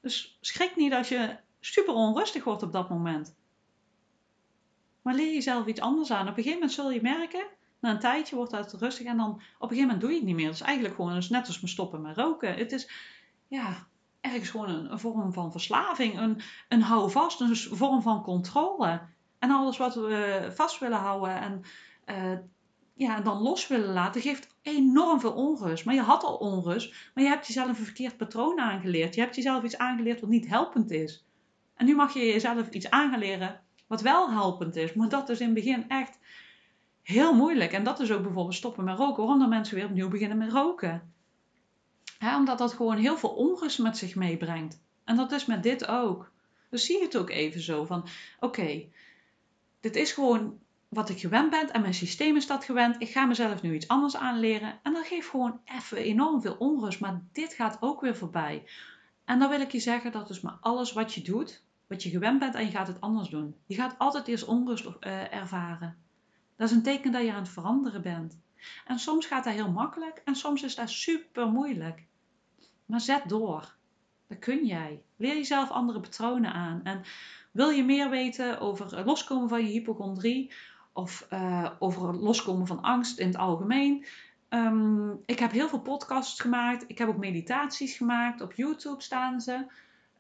Dus 0.01 0.38
schrik 0.40 0.77
niet 0.77 0.92
als 0.92 1.09
je 1.09 1.37
super 1.61 1.94
onrustig 1.94 2.44
wordt 2.44 2.62
op 2.62 2.72
dat 2.72 2.88
moment. 2.88 3.37
Maar 5.03 5.14
leer 5.14 5.35
jezelf 5.35 5.66
iets 5.66 5.81
anders 5.81 6.11
aan. 6.11 6.20
Op 6.20 6.29
een 6.29 6.35
gegeven 6.35 6.53
moment 6.53 6.72
zul 6.72 6.90
je 6.90 7.03
merken, 7.03 7.46
na 7.81 7.90
een 7.90 7.98
tijdje 7.98 8.37
wordt 8.37 8.51
dat 8.51 8.72
rustig 8.72 9.07
en 9.07 9.16
dan 9.16 9.31
op 9.31 9.40
een 9.40 9.68
gegeven 9.68 9.83
moment 9.83 10.01
doe 10.01 10.11
je 10.11 10.16
het 10.16 10.27
niet 10.27 10.37
meer. 10.37 10.46
Het 10.46 10.55
is 10.55 10.61
eigenlijk 10.61 10.94
gewoon 10.94 11.14
dus 11.14 11.29
net 11.29 11.46
als 11.46 11.61
me 11.61 11.68
stoppen 11.68 12.01
met 12.01 12.16
roken. 12.16 12.55
Het 12.55 12.72
is 12.72 12.90
ja, 13.48 13.87
ergens 14.20 14.51
gewoon 14.51 14.68
een, 14.68 14.92
een 14.92 14.98
vorm 14.98 15.33
van 15.33 15.53
verslaving, 15.53 16.18
een, 16.18 16.40
een 16.68 16.83
houvast, 16.83 17.40
een 17.40 17.57
vorm 17.57 18.03
van 18.03 18.22
controle. 18.22 19.01
En 19.38 19.51
alles 19.51 19.77
wat 19.77 19.94
we 19.94 20.51
vast 20.55 20.79
willen 20.79 20.98
houden 20.98 21.40
en 21.40 21.62
uh, 22.07 22.38
ja, 22.94 23.20
dan 23.20 23.42
los 23.42 23.66
willen 23.66 23.92
laten, 23.92 24.20
geeft 24.20 24.55
enorm 24.62 25.20
veel 25.20 25.33
onrust. 25.33 25.85
Maar 25.85 25.94
je 25.94 26.01
had 26.01 26.24
al 26.24 26.37
onrust, 26.37 26.94
maar 27.14 27.24
je 27.24 27.31
hebt 27.31 27.46
jezelf 27.46 27.68
een 27.68 27.85
verkeerd 27.85 28.16
patroon 28.16 28.59
aangeleerd. 28.59 29.14
Je 29.14 29.20
hebt 29.20 29.35
jezelf 29.35 29.62
iets 29.62 29.79
aangeleerd 29.79 30.20
wat 30.20 30.31
niet 30.31 30.48
helpend 30.48 30.90
is. 30.90 31.27
En 31.74 31.87
nu 31.87 31.94
mag 31.94 32.14
je 32.14 32.27
jezelf 32.27 32.68
iets 32.68 32.90
aangeleren 32.90 33.61
wat 33.87 34.01
wel 34.01 34.31
helpend 34.31 34.77
is. 34.77 34.92
Maar 34.92 35.09
dat 35.09 35.29
is 35.29 35.40
in 35.40 35.46
het 35.46 35.55
begin 35.55 35.88
echt 35.88 36.18
heel 37.03 37.35
moeilijk. 37.35 37.72
En 37.72 37.85
dat 37.85 38.01
is 38.01 38.12
ook 38.12 38.22
bijvoorbeeld 38.22 38.55
stoppen 38.55 38.85
met 38.85 38.98
roken. 38.98 39.27
Waarom 39.27 39.48
mensen 39.48 39.74
weer 39.74 39.85
opnieuw 39.87 40.09
beginnen 40.09 40.38
met 40.38 40.53
roken? 40.53 41.12
omdat 42.37 42.59
dat 42.59 42.72
gewoon 42.72 42.96
heel 42.96 43.16
veel 43.16 43.31
onrust 43.31 43.79
met 43.79 43.96
zich 43.96 44.14
meebrengt. 44.14 44.83
En 45.05 45.16
dat 45.16 45.33
is 45.33 45.46
met 45.46 45.62
dit 45.62 45.87
ook. 45.87 46.33
Dus 46.70 46.85
zie 46.85 47.03
het 47.03 47.16
ook 47.16 47.31
even 47.31 47.61
zo 47.61 47.85
van, 47.85 48.07
oké, 48.40 48.85
dit 49.80 49.96
is 49.96 50.12
gewoon 50.12 50.58
wat 50.88 51.08
ik 51.08 51.20
gewend 51.20 51.50
ben 51.50 51.72
en 51.72 51.80
mijn 51.80 51.94
systeem 51.94 52.36
is 52.36 52.46
dat 52.46 52.64
gewend. 52.64 53.00
Ik 53.00 53.08
ga 53.08 53.24
mezelf 53.24 53.62
nu 53.62 53.74
iets 53.74 53.88
anders 53.88 54.16
aanleren 54.16 54.78
en 54.82 54.92
dat 54.92 55.06
geeft 55.06 55.28
gewoon 55.28 55.60
even 55.64 55.96
enorm 55.96 56.40
veel 56.40 56.56
onrust. 56.58 57.00
Maar 57.00 57.22
dit 57.32 57.54
gaat 57.54 57.76
ook 57.80 58.00
weer 58.00 58.16
voorbij. 58.16 58.64
En 59.24 59.38
dan 59.38 59.50
wil 59.50 59.60
ik 59.60 59.72
je 59.72 59.80
zeggen 59.80 60.12
dat 60.12 60.28
dus 60.28 60.40
maar 60.40 60.56
alles 60.60 60.92
wat 60.92 61.14
je 61.14 61.22
doet, 61.22 61.62
wat 61.86 62.02
je 62.02 62.10
gewend 62.10 62.38
bent 62.38 62.54
en 62.54 62.64
je 62.64 62.70
gaat 62.70 62.86
het 62.86 63.00
anders 63.00 63.28
doen. 63.28 63.54
Je 63.66 63.74
gaat 63.74 63.98
altijd 63.98 64.28
eerst 64.28 64.44
onrust 64.44 64.84
uh, 64.84 65.34
ervaren. 65.34 65.96
Dat 66.56 66.68
is 66.68 66.76
een 66.76 66.82
teken 66.82 67.12
dat 67.12 67.22
je 67.22 67.32
aan 67.32 67.42
het 67.42 67.48
veranderen 67.48 68.02
bent. 68.02 68.38
En 68.86 68.98
soms 68.98 69.26
gaat 69.26 69.44
dat 69.44 69.52
heel 69.52 69.70
makkelijk 69.70 70.22
en 70.24 70.34
soms 70.34 70.62
is 70.62 70.74
dat 70.74 70.90
super 70.90 71.48
moeilijk. 71.48 72.06
Maar 72.86 73.00
zet 73.00 73.28
door. 73.28 73.76
Dat 74.28 74.38
kun 74.38 74.66
jij. 74.66 75.02
Leer 75.16 75.34
jezelf 75.34 75.70
andere 75.70 76.00
patronen 76.00 76.52
aan. 76.52 76.80
En 76.84 77.02
wil 77.50 77.68
je 77.68 77.84
meer 77.84 78.11
weten 78.11 78.61
over 78.61 79.04
loskomen 79.04 79.48
van 79.48 79.64
je 79.64 79.70
hypochondrie 79.70 80.52
of 80.92 81.26
uh, 81.30 81.70
over 81.78 82.14
loskomen 82.14 82.66
van 82.66 82.82
angst 82.82 83.18
in 83.18 83.26
het 83.26 83.37
algemeen? 83.37 84.06
Um, 84.50 85.22
ik 85.26 85.38
heb 85.38 85.50
heel 85.50 85.68
veel 85.68 85.80
podcasts 85.80 86.40
gemaakt. 86.40 86.84
Ik 86.87 86.98
heb 86.98 87.08
ook 87.08 87.16
meditaties 87.16 87.96
gemaakt. 87.96 88.40
Op 88.40 88.52
YouTube 88.52 89.02
staan 89.02 89.40
ze. 89.40 89.66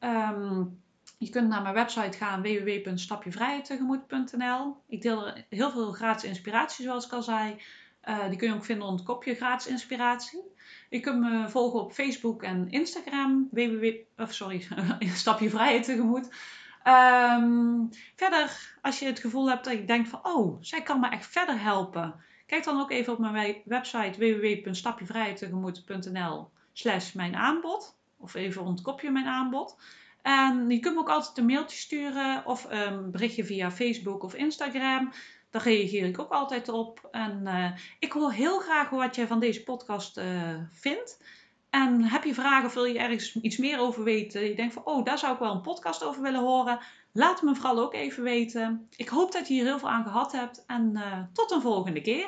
Um, 0.00 0.80
je 1.18 1.30
kunt 1.30 1.48
naar 1.48 1.62
mijn 1.62 1.74
website 1.74 2.18
gaan 2.18 2.42
www.stapjevrijheidtegemoet.nl. 2.42 4.76
Ik 4.86 5.02
deel 5.02 5.26
er 5.26 5.44
heel 5.48 5.70
veel 5.70 5.92
gratis 5.92 6.28
inspiratie, 6.28 6.84
zoals 6.84 7.06
ik 7.06 7.12
al 7.12 7.22
zei. 7.22 7.56
Uh, 8.08 8.28
die 8.28 8.38
kun 8.38 8.48
je 8.48 8.54
ook 8.54 8.64
vinden 8.64 8.86
onder 8.86 9.00
het 9.00 9.08
kopje 9.08 9.34
gratis 9.34 9.66
inspiratie. 9.66 10.42
Je 10.90 11.00
kunt 11.00 11.20
me 11.20 11.48
volgen 11.48 11.80
op 11.80 11.92
Facebook 11.92 12.42
en 12.42 12.70
Instagram. 12.70 13.48
www, 13.50 13.94
of 14.16 14.34
sorry. 14.34 14.66
Um, 16.84 17.88
verder, 18.16 18.76
als 18.82 18.98
je 18.98 19.06
het 19.06 19.18
gevoel 19.18 19.48
hebt 19.48 19.64
dat 19.64 19.72
je 19.72 19.84
denkt 19.84 20.08
van, 20.08 20.20
oh, 20.22 20.56
zij 20.60 20.82
kan 20.82 21.00
me 21.00 21.08
echt 21.08 21.26
verder 21.26 21.60
helpen. 21.60 22.14
Kijk 22.46 22.64
dan 22.64 22.80
ook 22.80 22.90
even 22.90 23.12
op 23.12 23.18
mijn 23.18 23.56
website 23.64 24.18
www.stapjevrijheidtegemoet.nl 24.18 26.50
slash 26.72 27.12
mijn 27.12 27.36
aanbod. 27.36 27.96
Of 28.16 28.34
even 28.34 28.62
ontkopje 28.62 29.10
mijn 29.10 29.26
aanbod. 29.26 29.76
En 30.22 30.70
je 30.70 30.78
kunt 30.78 30.94
me 30.94 31.00
ook 31.00 31.08
altijd 31.08 31.38
een 31.38 31.46
mailtje 31.46 31.78
sturen 31.78 32.46
of 32.46 32.66
een 32.68 33.10
berichtje 33.10 33.44
via 33.44 33.70
Facebook 33.70 34.22
of 34.22 34.34
Instagram. 34.34 35.12
Daar 35.50 35.62
reageer 35.62 36.06
ik 36.06 36.18
ook 36.18 36.32
altijd 36.32 36.68
op. 36.68 37.08
En 37.10 37.40
uh, 37.44 37.72
ik 37.98 38.12
hoor 38.12 38.32
heel 38.32 38.58
graag 38.58 38.90
wat 38.90 39.16
jij 39.16 39.26
van 39.26 39.40
deze 39.40 39.62
podcast 39.62 40.18
uh, 40.18 40.54
vindt. 40.72 41.18
En 41.70 42.02
heb 42.02 42.24
je 42.24 42.34
vragen 42.34 42.66
of 42.66 42.74
wil 42.74 42.84
je 42.84 42.98
ergens 42.98 43.36
iets 43.40 43.56
meer 43.56 43.80
over 43.80 44.04
weten? 44.04 44.48
Je 44.48 44.54
denkt 44.54 44.74
van, 44.74 44.84
oh, 44.84 45.04
daar 45.04 45.18
zou 45.18 45.32
ik 45.32 45.38
wel 45.38 45.52
een 45.52 45.60
podcast 45.60 46.04
over 46.04 46.22
willen 46.22 46.40
horen. 46.40 46.78
Laat 47.12 47.42
me 47.42 47.54
vooral 47.54 47.78
ook 47.78 47.94
even 47.94 48.22
weten. 48.22 48.88
Ik 48.96 49.08
hoop 49.08 49.32
dat 49.32 49.48
je 49.48 49.54
hier 49.54 49.64
heel 49.64 49.78
veel 49.78 49.90
aan 49.90 50.04
gehad 50.04 50.32
hebt. 50.32 50.64
En 50.66 50.92
uh, 50.94 51.18
tot 51.32 51.50
een 51.50 51.60
volgende 51.60 52.00
keer. 52.00 52.26